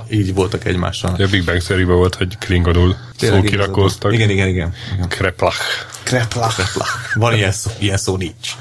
[0.10, 1.16] így voltak egymással.
[1.18, 4.14] A Big Bang theory volt, hogy klingonul Tényleg szókirakóztak.
[4.14, 4.74] Igen, igen, igen.
[4.94, 5.08] igen.
[5.08, 5.58] Kreplach.
[6.04, 6.60] Kreplach.
[7.14, 8.56] Van ilyen szó, ilyen szó nincs.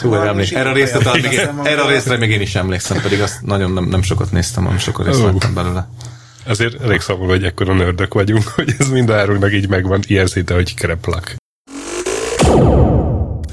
[0.00, 2.54] Hú, erre, Valami emlék, erre, a részre, még, emlékszem, erre a részre még én is
[2.54, 5.24] emlékszem, pedig azt nagyon nem, nem sokat néztem, nem sokat részt Ó.
[5.24, 5.88] vettem belőle.
[6.46, 10.26] Azért elég szomorú, hogy ekkora nördök vagyunk, hogy ez mind a háromnak így megvan, ilyen
[10.26, 11.36] szinte, hogy kreplak.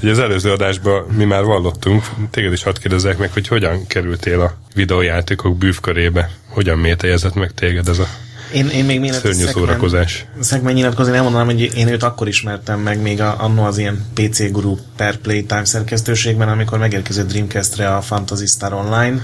[0.02, 4.40] Ugye az előző adásban mi már vallottunk, téged is hadd kérdezzek meg, hogy hogyan kerültél
[4.40, 6.30] a videójátékok bűvkörébe?
[6.48, 8.06] Hogyan métejezett meg téged ez a
[8.52, 10.26] Én, én még mielőtt szörnyű szórakozás?
[10.40, 14.04] Szegmen nyilatkozni, nem mondanám, hogy én őt akkor ismertem meg, még a, annó az ilyen
[14.14, 19.20] PC Guru per Playtime szerkesztőségben, amikor megérkezett Dreamcastre a Fantasy Star Online,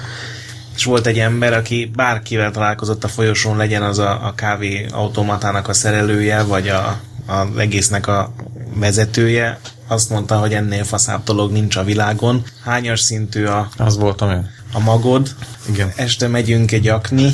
[0.75, 5.68] és volt egy ember, aki bárkivel találkozott a folyosón, legyen az a, a kávé automatának
[5.68, 8.33] a szerelője, vagy a, az egésznek a
[8.75, 12.43] vezetője, azt mondta, hogy ennél faszább dolog nincs a világon.
[12.64, 14.51] Hányas szintű a, Az voltam én.
[14.73, 15.29] a magod,
[15.68, 15.93] Igen.
[15.97, 17.31] este megyünk egy akni,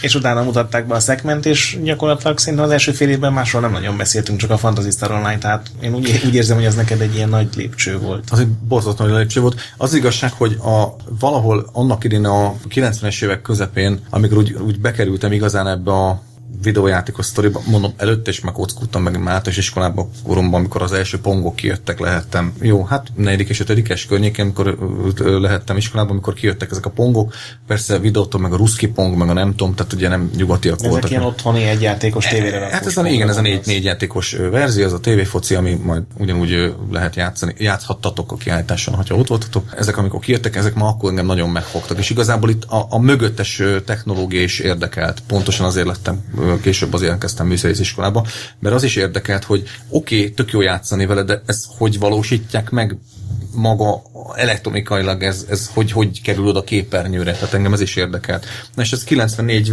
[0.00, 3.72] És utána mutatták be a szegment, és gyakorlatilag szerintem az első fél évben másról nem
[3.72, 7.00] nagyon beszéltünk, csak a Fantasy Star Online, tehát én úgy, úgy érzem, hogy ez neked
[7.00, 8.30] egy ilyen nagy lépcső volt.
[8.30, 9.60] Az egy borzasztó nagy lépcső volt.
[9.76, 15.32] Az igazság, hogy a, valahol annak idén a 90-es évek közepén, amikor úgy, úgy bekerültem
[15.32, 16.22] igazán ebbe a
[16.62, 21.98] videójátékos sztoriba, mondom, előtte is megkockultam meg általános iskolában koromban, amikor az első pongok kijöttek,
[22.00, 22.52] lehettem.
[22.60, 24.76] Jó, hát negyedik és ötödikes környéken, amikor
[25.18, 27.34] lehettem iskolában, amikor kijöttek ezek a pongok.
[27.66, 30.90] Persze videótól meg a ruszki pong, meg a nem tudom, tehát ugye nem nyugatiak ezek
[30.90, 31.10] voltak.
[31.10, 34.92] ilyen otthoni egyjátékos tévére Hát ez a, igen, ez a négy, négy játékos verzió, az
[34.92, 37.54] a tévéfoci, ami majd ugyanúgy lehet játszani.
[37.58, 39.74] Játszhattatok a kiállításon, ha ott voltatok.
[39.76, 41.98] Ezek, amikor kijöttek, ezek ma akkor engem nagyon megfogtak.
[41.98, 45.22] És igazából itt a, a mögöttes technológia is érdekelt.
[45.26, 46.24] Pontosan azért lettem
[46.60, 48.26] később azért elkezdtem műszerész iskolába,
[48.58, 52.70] mert az is érdekelt, hogy oké, okay, tök jó játszani vele, de ezt hogy valósítják
[52.70, 52.96] meg
[53.54, 54.02] maga
[54.34, 58.46] elektronikailag ez, ez hogy, hogy kerül oda képernyőre, tehát engem ez is érdekelt.
[58.74, 59.72] Na és ez 94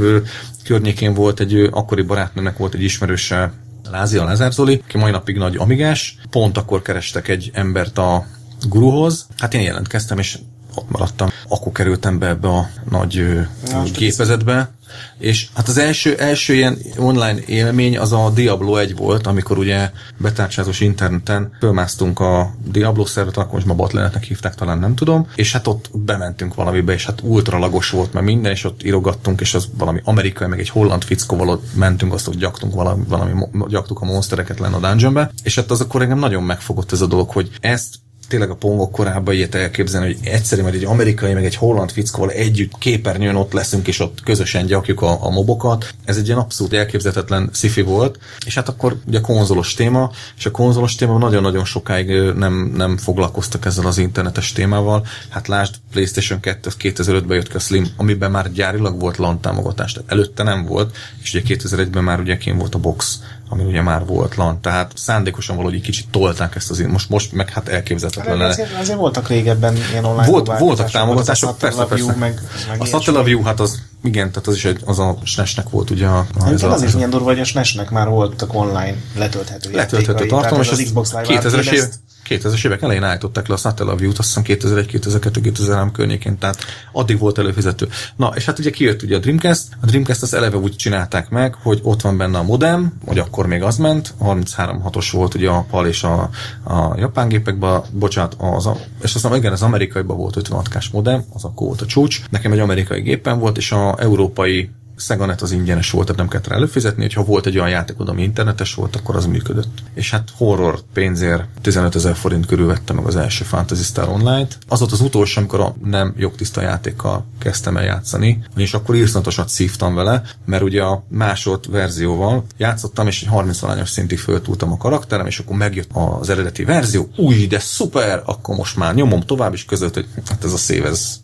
[0.64, 3.52] környékén volt egy akkori barátnőnek volt egy ismerőse,
[3.92, 8.26] Lázia Lázár Zoli, aki mai napig nagy amigás, pont akkor kerestek egy embert a
[8.68, 9.28] guruhoz.
[9.38, 10.38] Hát én jelentkeztem, és
[10.76, 11.30] ott maradtam.
[11.48, 13.26] Akkor kerültem be ebbe a nagy
[13.72, 14.72] Na, gépezetbe,
[15.18, 19.92] és hát az első, első ilyen online élmény az a Diablo 1 volt, amikor ugye
[20.18, 25.52] betárcsázós interneten fölmásztunk a Diablo szervet, akkor most ma botlenetnek hívták, talán nem tudom, és
[25.52, 29.68] hát ott bementünk valamibe, és hát ultralagos volt, mert minden, és ott írogattunk, és az
[29.78, 33.32] valami amerikai, meg egy holland fickóval ott mentünk, azt, hogy gyaktunk valami, valami
[33.68, 37.08] gyaktuk a monstereket lenne a dungeonbe, és hát az akkor engem nagyon megfogott ez a
[37.08, 37.96] dolog, hogy ezt
[38.28, 42.78] tényleg a pongok korában ilyet elképzelni, hogy egyszerűen egy amerikai, meg egy holland fickóval együtt
[42.78, 45.94] képernyőn ott leszünk, és ott közösen gyakjuk a, a mobokat.
[46.06, 50.52] Ez egy ilyen abszolút elképzelhetetlen sci volt, és hát akkor ugye konzolos téma, és a
[50.52, 55.06] konzolos téma nagyon-nagyon sokáig nem, nem foglalkoztak ezzel az internetes témával.
[55.30, 59.94] Hát lásd, PlayStation 2 2005-ben jött ki a Slim, amiben már gyárilag volt LAN támogatás,
[59.94, 63.20] tehát előtte nem volt, és ugye 2001-ben már ugye kén volt a box
[63.50, 67.50] ami ugye már volt LAN, tehát szándékosan valahogy kicsit tolták ezt az, most, most meg
[67.50, 68.40] hát elképzelhetetlen.
[68.40, 72.16] Hát azért, azért, voltak régebben ilyen online Volt, Voltak támogatások, persze, persze.
[72.16, 75.90] Meg, meg a Satellaview, hát az igen, tehát az is egy, az a SNES-nek volt
[75.90, 76.26] ugye a...
[76.40, 80.62] a ez az is milyen durva, hogy a SNES-nek már voltak online letölthető Letölthető tartalom,
[80.62, 81.84] és az Xbox Live 2000-es év,
[82.30, 86.58] 2000-es évek elején állították le a Satellaview-t, azt hiszem 2001, 2002, 2003 környékén, tehát
[86.92, 87.88] addig volt előfizető.
[88.16, 91.54] Na, és hát ugye kijött ugye a Dreamcast, a Dreamcast az eleve úgy csinálták meg,
[91.54, 95.66] hogy ott van benne a modem, hogy akkor még az ment, 33.6-os volt ugye a
[95.70, 96.30] PAL és a,
[96.64, 98.70] a japán gépekben, bocsánat, az
[99.02, 102.22] és aztán igen, az amerikaiban volt 56 k modem, az akkor volt a csúcs.
[102.30, 106.48] Nekem egy amerikai gépen volt, és a európai Szeganet az ingyenes volt, tehát nem kellett
[106.48, 109.82] rá előfizetni, hogyha volt egy olyan játékod, ami internetes volt, akkor az működött.
[109.94, 114.58] És hát horror pénzért 15 ezer forint körül vettem meg az első Fantasy Star Online-t.
[114.68, 119.50] Az volt az utolsó, amikor a nem jogtiszta játékkal kezdtem el játszani, és akkor írszatosat
[119.50, 124.78] szívtam vele, mert ugye a másod verzióval játszottam, és egy 30 valányos szintig föltúltam a
[124.78, 129.54] karakterem, és akkor megjött az eredeti verzió, új, de szuper, akkor most már nyomom tovább,
[129.54, 131.20] is között, hogy hát ez a szév, ez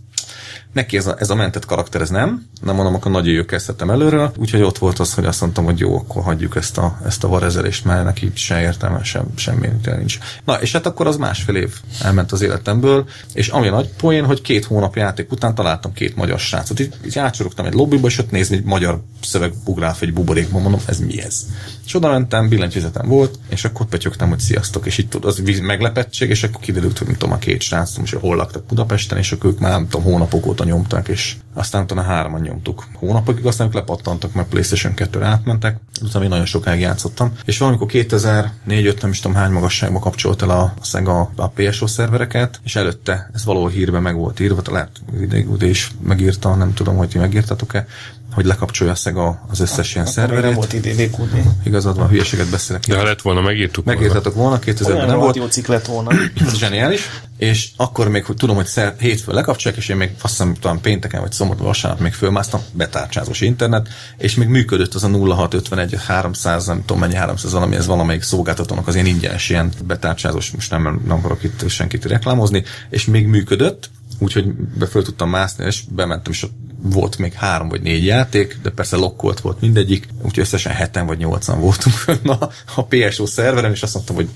[0.73, 2.45] Neki ez a, ez a mentett karakter, ez nem.
[2.61, 4.31] Nem mondom, akkor nagyon jó kezdtem előről.
[4.37, 7.27] Úgyhogy ott volt az, hogy azt mondtam, hogy jó, akkor hagyjuk ezt a, ezt a
[7.27, 10.17] varezelést, mert neki se értelme, sem, semmi nincs.
[10.45, 14.41] Na, és hát akkor az másfél év elment az életemből, és ami nagy poén, hogy
[14.41, 16.79] két hónap játék után találtam két magyar srácot.
[16.79, 20.81] Így, így átsorogtam egy lobbyba, és ott nézni, egy magyar szöveg bugrál egy buborékban, mondom,
[20.85, 21.45] ez mi ez?
[21.85, 26.43] És oda mentem, billentyűzetem volt, és akkor petyögtem, hogy sziasztok, és itt az meglepettség, és
[26.43, 29.71] akkor kiderült, hogy tudom, a két srác, és hol laktak Budapesten, és akkor ők már
[29.71, 32.85] nem tudom, hónapok óta nyomták, és aztán utána hárman nyomtuk.
[32.93, 37.33] Hónapokig aztán lepattantak, mert PlayStation 2-re átmentek, utána én nagyon sokáig játszottam.
[37.45, 41.87] És valamikor 2004 nem is tudom hány magasságba kapcsolt el a, a Sega a PSO
[41.87, 46.95] szervereket, és előtte ez valahol hírben meg volt írva, lehet ide is megírta, nem tudom,
[46.95, 47.87] hogy ti megírtatok-e,
[48.33, 50.43] hogy lekapcsolja a Sega az összes ilyen szerveret.
[50.43, 51.43] Nem volt IDVQD.
[51.63, 52.85] Igazad van, hülyeséget beszélek.
[52.87, 55.67] De ha lett volna, megírtuk Megírtatok volna, 2000-ben nem volt.
[55.67, 56.11] lett volna.
[56.45, 57.09] Ez zseniális.
[57.37, 60.81] És akkor még hogy tudom, hogy szer, hétfő lekapcsolják, és én még azt hiszem talán
[60.81, 66.65] pénteken vagy szombaton vasárnap még fölmásztam, betárcsázós internet, és még működött az a 0651 300,
[66.65, 71.01] nem tudom mennyi 300 valami, ez valamelyik szolgáltatónak az én ingyenes ilyen betárcsázós, most nem,
[71.07, 76.31] nem akarok itt senkit reklámozni, és még működött, úgyhogy be föl tudtam mászni, és bementem,
[76.31, 76.53] és ott
[76.83, 81.17] volt még három vagy négy játék, de persze lokkolt volt mindegyik, úgyhogy összesen heten vagy
[81.17, 84.29] nyolcan voltunk fönn a, a PSO szerveren, és azt mondtam, hogy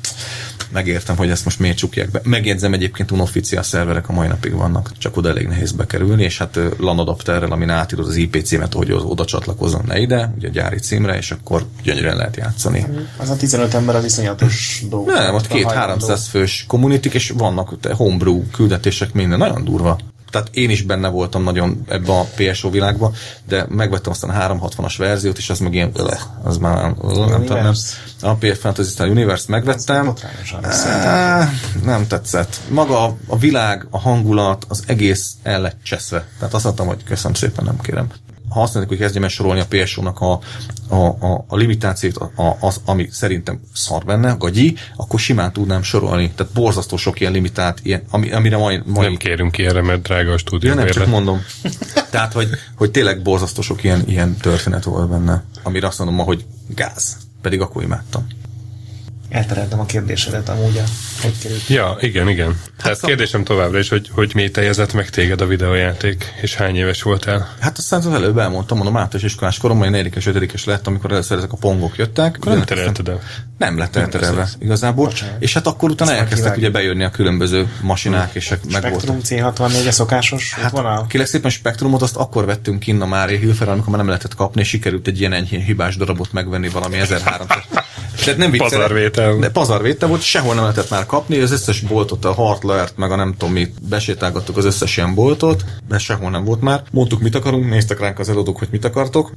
[0.71, 2.21] megértem, hogy ezt most miért csukják be.
[2.23, 6.59] Megjegyzem egyébként unofficiál szerverek a mai napig vannak, csak oda elég nehéz bekerülni, és hát
[6.77, 10.51] LAN adapterrel, amin átírod az IP címet, hogy az oda csatlakozzon ne ide, ugye a
[10.51, 12.85] gyári címre, és akkor gyönyörűen lehet játszani.
[13.17, 15.07] Az a 15 ember a viszonyatos dolog.
[15.07, 19.76] Nem, ott két 300 fős community és vannak homebrew küldetések, minden nagyon durva.
[20.31, 23.11] Tehát én is benne voltam nagyon ebbe a PSO világba,
[23.47, 26.95] de megvettem aztán a 360-as verziót, és az meg ilyen, öle, az már nem,
[27.29, 27.73] nem, tudom, nem.
[28.21, 30.13] A PF Fantasy Star Universe megvettem.
[31.83, 32.59] Nem tetszett.
[32.69, 36.27] Maga a, a világ, a hangulat, az egész el lett cseszve.
[36.39, 38.07] Tehát azt mondtam, hogy köszönöm szépen, nem kérem
[38.57, 40.39] ha azt mondjuk, hogy kezdjem el sorolni a PSO-nak a,
[40.87, 45.81] a, a, a limitációt, a, az, ami szerintem szar benne, a gagyi, akkor simán tudnám
[45.81, 46.31] sorolni.
[46.35, 49.07] Tehát borzasztó sok ilyen limitált, ilyen, ami, amire majd, majd...
[49.07, 50.69] Nem kérünk ilyenre, mert drága a stúdió.
[50.69, 51.41] Ja, nem, csak mondom.
[52.11, 56.23] Tehát, hogy, hogy tényleg borzasztó sok ilyen, ilyen történet volt benne, amire azt mondom ma,
[56.23, 56.45] hogy
[56.75, 57.17] gáz.
[57.41, 58.27] Pedig akkor imádtam.
[59.37, 60.81] Eltereltem a kérdésedet amúgy,
[61.21, 61.67] hogy került.
[61.67, 62.47] Ja, igen, igen.
[62.47, 63.09] Hát Tehát szab...
[63.09, 67.55] kérdésem továbbra is, hogy, hogy mi teljezett meg téged a videójáték, és hány éves voltál?
[67.59, 71.37] Hát aztán az előbb elmondtam, mondom, általános iskolás koromban, én 4 5 lett, amikor először
[71.37, 72.35] ezek a pongok jöttek.
[72.35, 73.21] Akkor nem terelted el?
[73.57, 75.05] Nem lett elterelve igazából.
[75.05, 75.35] Bocsánat.
[75.41, 79.11] És hát akkor utána elkezdtek ugye bejönni a különböző masinák, és meg volt.
[79.23, 81.05] C64 a szokásos hát, vonal?
[81.07, 84.61] Kérlek szépen Spektrumot azt akkor vettünk ki a Mária Hilfer, amikor már nem lehetett kapni,
[84.61, 87.63] és sikerült egy ilyen enyhén hibás darabot megvenni valami 1300.
[88.23, 89.37] Tehát nem viccelek pazarvétel.
[89.37, 93.15] De pazarvétel volt, sehol nem lehetett már kapni, az összes boltot, a Hartlert, meg a
[93.15, 96.83] nem tudom mit, besétálgattuk az összes ilyen boltot, de sehol nem volt már.
[96.91, 99.31] Mondtuk, mit akarunk, néztek ránk az eladók, hogy mit akartok.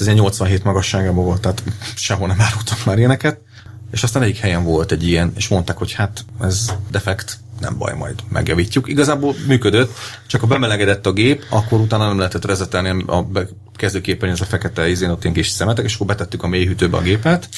[0.00, 1.62] Ez egy 87 magasságában volt, tehát
[1.94, 3.40] sehol nem árultak már ilyeneket.
[3.90, 7.94] És aztán egyik helyen volt egy ilyen, és mondták, hogy hát ez defekt, nem baj,
[7.96, 8.88] majd megjavítjuk.
[8.88, 13.26] Igazából működött, csak ha bemelegedett a gép, akkor utána nem lehetett rezetelni a
[13.76, 17.48] kezdőképen ez a fekete izén ott kis szemetek, és akkor betettük a mélyhűtőbe a gépet,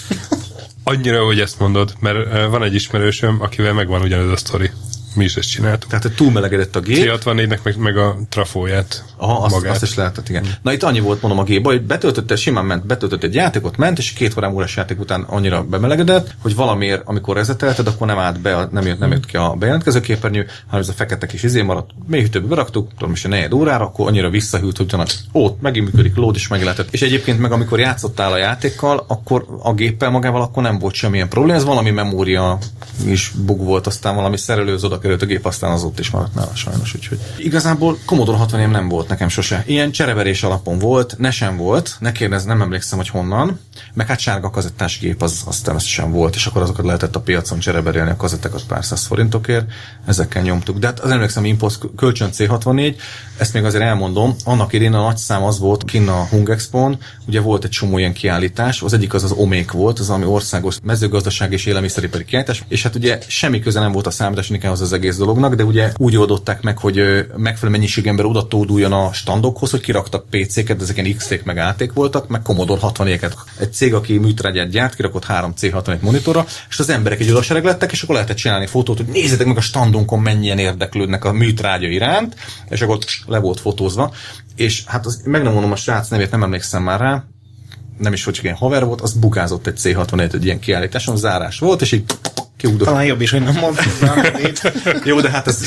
[0.85, 4.71] Annyira, hogy ezt mondod, mert van egy ismerősöm, akivel megvan ugyanez a sztori.
[5.15, 5.89] Mi is ezt csináltuk.
[5.89, 7.21] Tehát, hogy túlmelegedett a gép.
[7.25, 9.05] C64-nek meg, meg a trafóját.
[9.17, 9.73] Aha, azt, magát.
[9.73, 10.45] azt is lehetett, igen.
[10.63, 13.99] Na itt annyi volt, mondom a gép, hogy betöltötte, simán ment, betöltött egy játékot, ment,
[13.99, 18.41] és két órán órás játék után annyira bemelegedett, hogy valamiért, amikor rezetelted, akkor nem állt
[18.41, 21.63] be, nem jött, nem jött ki a bejelentkező képernyő, hanem ez a fekete kis izé
[21.63, 21.91] maradt.
[22.07, 25.05] Mélyhűtőbe beraktuk, tudom is a negyed órára, akkor annyira visszahűlt, hogy utána,
[25.35, 26.89] ó, megint működik, lód is meg lehetett.
[26.91, 31.29] És egyébként meg amikor játszottál a játékkal, akkor a géppel magával akkor nem volt semmilyen
[31.29, 32.59] probléma, ez valami memória
[33.07, 36.35] is bug volt, aztán valami szerelő az került a gép, aztán az ott is maradt
[36.35, 37.19] nála sajnos, úgyhogy.
[37.37, 39.63] Igazából Commodore 60 nem volt nekem sose.
[39.67, 43.61] Ilyen csereverés alapon volt, ne sem volt, ne kérdez, nem emlékszem, hogy honnan,
[43.95, 47.59] meg hát sárga kazettás gép az, az természetesen volt, és akkor azokat lehetett a piacon
[47.59, 49.71] csereberélni a kazettekat pár száz forintokért,
[50.07, 50.79] ezekkel nyomtuk.
[50.79, 52.95] De hát az emlékszem, Impulse kölcsön C64,
[53.37, 56.99] ezt még azért elmondom, annak idén a nagy szám az volt kinn a Hung Expo-n,
[57.27, 60.77] ugye volt egy csomó ilyen kiállítás, az egyik az az Omék volt, az ami országos
[60.83, 65.17] mezőgazdaság és élelmiszeripari kiállítás, és hát ugye semmi köze nem volt a számítástechnikához az egész
[65.17, 68.47] dolognak, de ugye úgy oldották meg, hogy megfelelő mennyiség ember oda
[69.07, 73.37] a standokhoz, hogy kiraktak PC-ket, ezek ilyen X-ték meg áték voltak, meg Commodore 60 eket
[73.63, 77.93] Egy cég, aki műtrágyát gyárt, kirakott 3 C61 monitorra, és az emberek egy odasereg lettek,
[77.93, 82.37] és akkor lehetett csinálni fotót, hogy nézzétek meg a standunkon mennyien érdeklődnek a műtrágya iránt,
[82.69, 84.15] és akkor le volt fotózva.
[84.57, 87.25] És hát az, meg nem mondom a srác nevét, nem emlékszem már rá,
[87.99, 91.81] nem is hogy ilyen haver volt, az bukázott egy C61 egy ilyen kiállításon, zárás volt,
[91.81, 92.05] és így
[92.63, 92.89] kiugdott.
[92.89, 93.87] Talán jobb is, hogy nem mondtam
[95.05, 95.59] Jó, de hát ez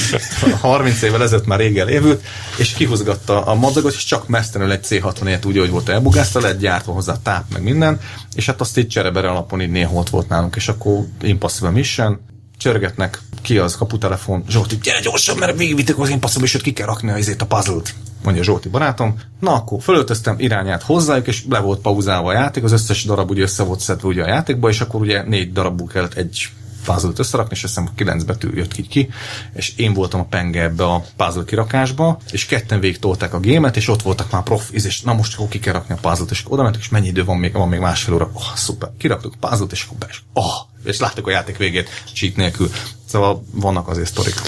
[0.61, 2.23] 30 évvel ezelőtt már régen lévült,
[2.57, 6.93] és kihúzgatta a madzagot, és csak mesztelenül egy C61-et úgy, hogy volt elbugázta, lett gyártva
[6.93, 7.99] hozzá táp, meg minden,
[8.35, 12.19] és hát azt így cserebere alapon így néha ott volt nálunk, és akkor Impossible Mission,
[12.57, 17.11] csörgetnek, ki az kaputelefon, Zsolti, gyere gyorsan, mert végigvitték az Impossible mission ki kell rakni
[17.11, 17.93] a, a puzzle-t
[18.23, 19.19] mondja Zsolti barátom.
[19.39, 23.41] Na akkor fölöltöztem irányát hozzájuk, és le volt pauzálva a játék, az összes darab ugye
[23.41, 26.49] össze volt szedve ugye a játékba, és akkor ugye négy darabból kellett egy
[26.85, 29.09] puzzle összerakni, és azt hiszem kilenc betű jött ki, ki,
[29.53, 33.77] és én voltam a penge ebbe a puzzle kirakásba, és ketten végig tolták a gémet,
[33.77, 36.43] és ott voltak már prof, és na most akkor ki kell rakni a puzzle-t, és
[36.47, 39.47] oda mentek, és mennyi idő van még, van még másfél óra, oh, szuper, kiraktuk a
[39.47, 42.69] puzzle-t, és akkor be, és, oh, és láttuk a játék végét cheat nélkül.
[43.05, 44.41] Szóval vannak azért sztorik.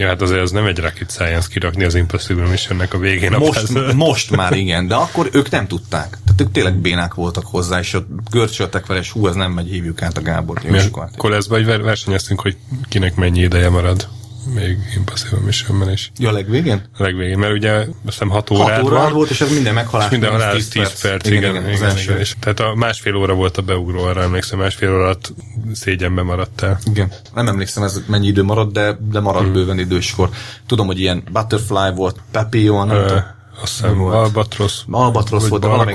[0.00, 3.32] Ja, hát azért ez nem egy rocket science kirakni az Impossible Missionnek a végén.
[3.38, 6.18] Most, a most már igen, de akkor ők nem tudták.
[6.24, 9.68] Tehát ők tényleg bénák voltak hozzá, és ott görcsöltek vele, és hú, ez nem megy,
[9.68, 10.60] hívjuk át a Gábor.
[11.12, 12.56] Akkor ez vagy versenyeztünk, hogy
[12.88, 14.08] kinek mennyi ideje marad
[14.54, 16.12] még Impossible Mission-ben is.
[16.18, 16.82] Ja, legvégén?
[16.98, 20.06] A legvégén, mert ugye azt hiszem 6 órád 6 órád volt, és ez minden meghalás.
[20.06, 21.00] És minden halál 10, 10 perc.
[21.00, 21.26] perc.
[21.26, 24.58] Igen, igen, igen, igen, igen, És, tehát a másfél óra volt a beugró, arra emlékszem,
[24.58, 25.32] másfél óra alatt
[25.72, 26.78] szégyenbe maradtál.
[26.84, 27.12] Igen.
[27.34, 29.52] Nem emlékszem, ez mennyi idő maradt, de, de maradt hmm.
[29.52, 30.28] bőven időskor.
[30.66, 33.18] Tudom, hogy ilyen Butterfly volt, Papillon, nem Ö,
[33.62, 34.80] azt hiszem, Albatros.
[34.90, 35.94] Albatros volt, de valami,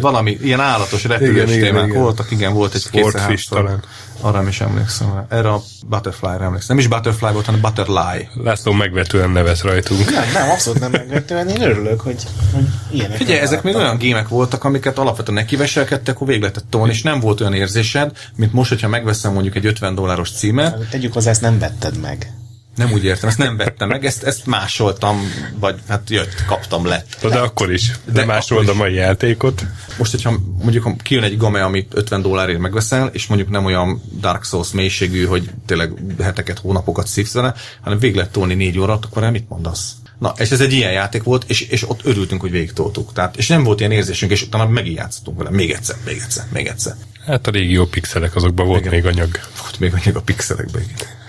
[0.00, 3.82] valami ilyen állatos repülős igen, témák igen, voltak, igen, volt egy Sportfish talán.
[4.20, 5.26] Arra is emlékszem.
[5.28, 6.76] Erre a Butterfly-ra emlékszem.
[6.76, 8.28] Nem is Butterfly volt, hanem Butterfly.
[8.34, 10.10] László megvetően nevet rajtunk.
[10.10, 11.48] Nem, nem, abszolút nem megvetően.
[11.48, 13.16] Én örülök, hogy, hogy ilyenek.
[13.16, 17.20] Figyelj, ezek még olyan gémek voltak, amiket alapvetően nekiveselkedtek, akkor végig lehetett tolni, és nem
[17.20, 20.88] volt olyan érzésed, mint most, hogyha megveszem mondjuk egy 50 dolláros címet.
[20.90, 22.32] Tegyük hozzá, ezt nem vetted meg.
[22.80, 27.16] Nem úgy értem, ezt nem vettem meg, ezt, ezt másoltam, vagy hát jött, kaptam, lett.
[27.20, 27.90] De akkor is.
[28.04, 29.64] De, De másolod a mai játékot.
[29.98, 34.02] Most, hogyha mondjuk ha kijön egy game, amit 50 dollárért megveszel, és mondjuk nem olyan
[34.20, 39.04] Dark Souls mélységű, hogy tényleg heteket, hónapokat szívsz vele, hanem végig lehet tolni négy órát,
[39.04, 39.92] akkor nem mit mondasz?
[40.18, 43.12] Na, és ez egy ilyen játék volt, és, és ott örültünk, hogy végig toltuk.
[43.12, 45.50] Tehát, és nem volt ilyen érzésünk, és utána megint játszottunk vele.
[45.50, 46.94] Még egyszer, még egyszer, még egyszer.
[47.26, 48.92] Hát a régi jó pixelek, azokban volt Igen.
[48.92, 49.40] még anyag.
[49.60, 50.82] Volt még anyag a pixelekben.
[50.82, 51.19] igen.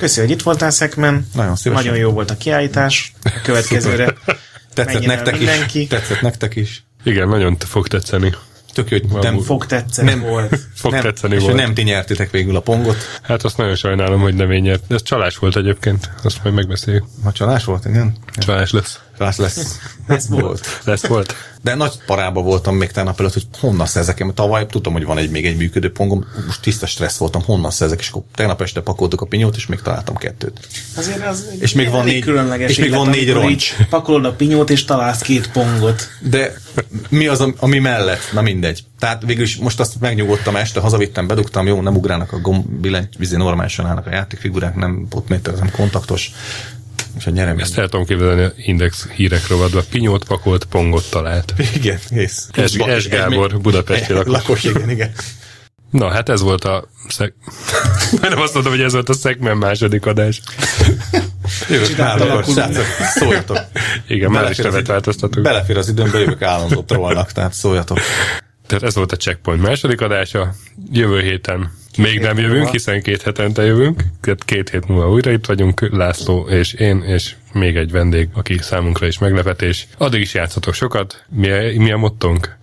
[0.00, 1.26] Köszi, hogy itt voltál, Szekmen.
[1.34, 1.84] Nagyon szívesen.
[1.84, 3.12] Nagyon jó volt a kiállítás.
[3.22, 4.14] A következőre
[4.74, 5.80] Tetszett nektek mindenki.
[5.80, 5.88] is.
[5.88, 6.82] Tetszett nektek is.
[7.04, 8.34] Igen, nagyon fog tetszeni.
[8.72, 10.20] Tök jó, hogy nem, Fog tetszeni Nem.
[10.20, 10.58] volt.
[10.74, 11.54] Fog nem, tetszeni és volt.
[11.54, 12.96] nem ti nyertitek végül a pongot.
[13.22, 14.82] Hát azt nagyon sajnálom, hogy nem én nyert.
[14.88, 16.10] De ez csalás volt egyébként.
[16.22, 17.04] Azt majd megbeszéljük.
[17.22, 18.16] Ma csalás volt, igen?
[18.38, 19.00] Csalás lesz.
[19.20, 19.78] Csalás lesz.
[20.06, 20.80] Ez volt.
[20.84, 21.34] Lesz volt.
[21.62, 25.18] De nagy parába voltam még tegnap előtt, hogy honnan szerzek Mert Tavaly tudom, hogy van
[25.18, 28.80] egy még egy működő pongom, most tiszta stressz voltam, honnan szerzek, és akkor tegnap este
[28.80, 30.58] pakoltuk a pinyót, és még találtam kettőt.
[30.96, 33.74] Azért az És még van négy- különleges és még van négy roncs.
[33.90, 36.08] Pakolod a pinyót, és találsz két pongot.
[36.20, 36.54] De
[37.08, 38.32] mi az, ami- mellett?
[38.32, 38.84] Na mindegy.
[38.98, 43.16] Tehát végül is most azt megnyugodtam este, hazavittem, bedugtam, jó, nem ugrálnak a gomb, billenty,
[43.18, 46.32] vizé normálisan állnak a játékfigurák, nem potméter, nem kontaktos.
[47.16, 47.58] És a nyerem.
[47.58, 49.82] Ezt el tudom képzelni a Index hírek rovadba.
[49.90, 51.54] Pinyót pakolt, pongot talált.
[51.74, 52.48] Igen, kész.
[52.66, 52.78] S.
[52.98, 53.08] S.
[53.08, 54.32] Gábor, budapesti lakos.
[54.32, 54.64] lakos.
[54.64, 55.12] igen, igen.
[55.90, 57.32] Na, hát ez volt a szeg...
[58.20, 60.40] nem azt mondom, hogy ez volt a szegmen második adás.
[61.68, 62.44] Jövök akkor.
[62.44, 62.84] srácok,
[63.14, 63.58] szóljatok.
[64.08, 65.46] Igen, már is nevet változtatunk.
[65.46, 67.98] Belefér az időmbe, jövök állandó trollnak, tehát szóljatok.
[68.66, 70.54] Tehát ez volt a Checkpoint második adása.
[70.92, 72.70] Jövő héten még nem jövünk, múlva.
[72.70, 74.02] hiszen két hetente jövünk.
[74.44, 79.06] Két hét múlva újra itt vagyunk, László és én, és még egy vendég, aki számunkra
[79.06, 79.86] is meglepetés.
[79.98, 81.24] Addig is játszhatok sokat.
[81.28, 82.56] Mi a, mi a mottónk?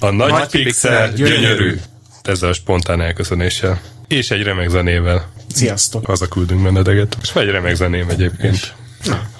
[0.00, 1.40] A nagy, Nagy pixel, pixel, gyönyörű.
[1.40, 1.76] gyönyörű.
[2.22, 3.80] Ezzel a spontán elköszönéssel.
[4.08, 5.32] És egy remek zenével.
[5.54, 6.06] Sziasztok!
[6.06, 7.16] Haza küldünk bennedeget.
[7.22, 8.74] És vagy remek zeném egyébként.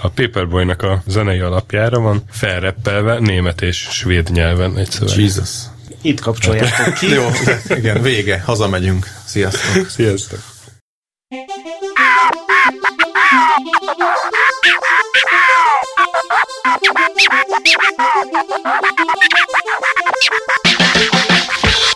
[0.00, 5.18] A Paperboynak a zenei alapjára van felreppelve német és svéd nyelven egy szöveg.
[5.18, 5.48] Jesus.
[6.04, 7.08] Itt kapcsoljátok ki.
[7.08, 7.28] Jó,
[7.68, 9.06] igen, vége, hazamegyünk.
[9.24, 9.88] Sziasztok.
[9.88, 10.38] Sziasztok!
[20.94, 21.93] Space,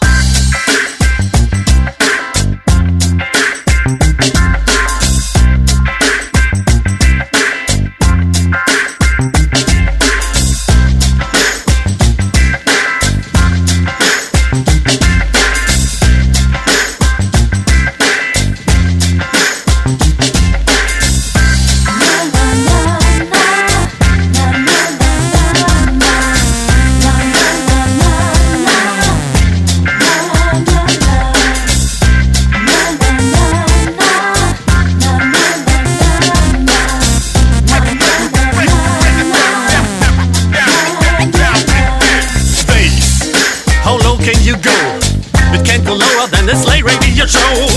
[47.28, 47.68] Show.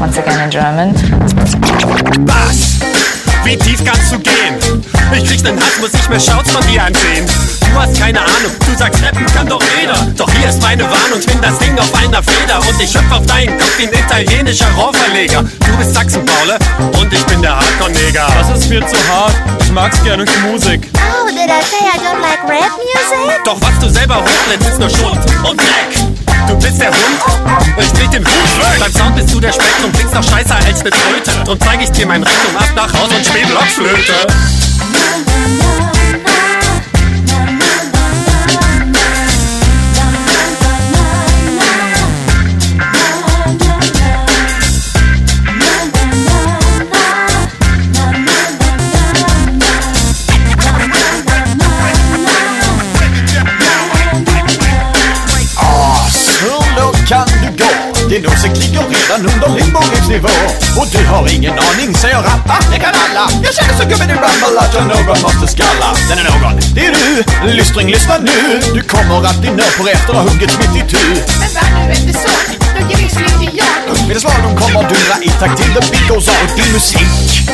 [0.00, 0.94] Once again in German.
[2.26, 2.80] Was?
[3.44, 4.56] Wie tief kannst du gehen?
[5.12, 7.26] Ich krieg den Hass, muss ich mir Shouts von dir ansehen.
[7.60, 9.94] Du hast keine Ahnung, du sagst rappen kann doch jeder.
[10.16, 12.60] Doch hier ist meine Warnung, twin das Ding auf einer Feder.
[12.66, 15.42] Und ich hüpf auf deinen Kopf wie ein italienischer Rohrverleger.
[15.42, 16.58] Du bist Sachsen-Paule
[16.98, 18.26] und ich bin der Hardcore-Neger.
[18.38, 19.34] Das ist mir zu hart.
[19.60, 20.88] Ich mag's gerne durch Musik.
[20.94, 23.44] Oh, did I say I don't like rap music?
[23.44, 26.17] Doch was du selber hochlädst, ist nur Schund und Dreck.
[26.48, 28.80] Du bist der Hund, ich dreh den Hut.
[28.80, 31.44] Beim Sound bist du der Spektrum, klingst noch scheißer als ne Tröte.
[31.44, 34.14] Drum zeig ich dir mein Rektum ab nach Haus und spiel Blockflöte.
[60.78, 63.24] Och du har ingen aning, så jag rappar, det kan alla.
[63.44, 65.88] Jag känner så gubben i Rumble att jag någon måste skalla.
[66.08, 68.60] Den är någon, det är du, lystring lyssna nu.
[68.74, 71.04] Du kommer att din på efter har huggits mitt i tu.
[71.40, 72.32] Men vad nu inte så,
[72.74, 74.08] då ger vi jag.
[74.08, 77.50] Mina slalom kommer dundra i takt till the beat goes on Din musik.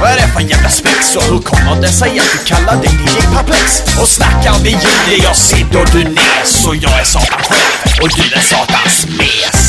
[0.00, 1.16] Vad är det för jävla spex?
[1.16, 3.82] Och hur kommer det sig att du kallar dig DJ Perplex?
[4.00, 8.22] Och snackar vi ljud, jag sitter du nes och jag är Satan själv och du
[8.38, 9.59] är Satans mes.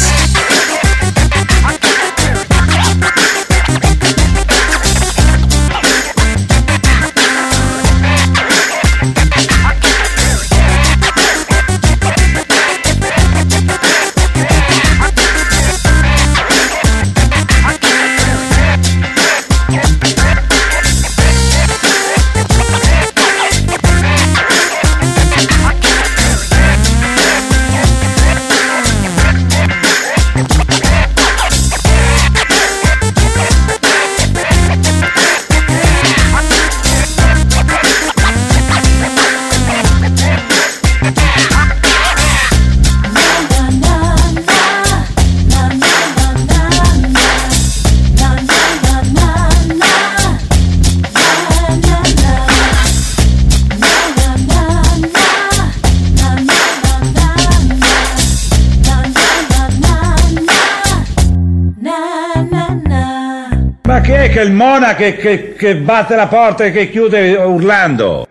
[64.32, 68.26] Che il Mona che, che, che batte la porta e che chiude urlando?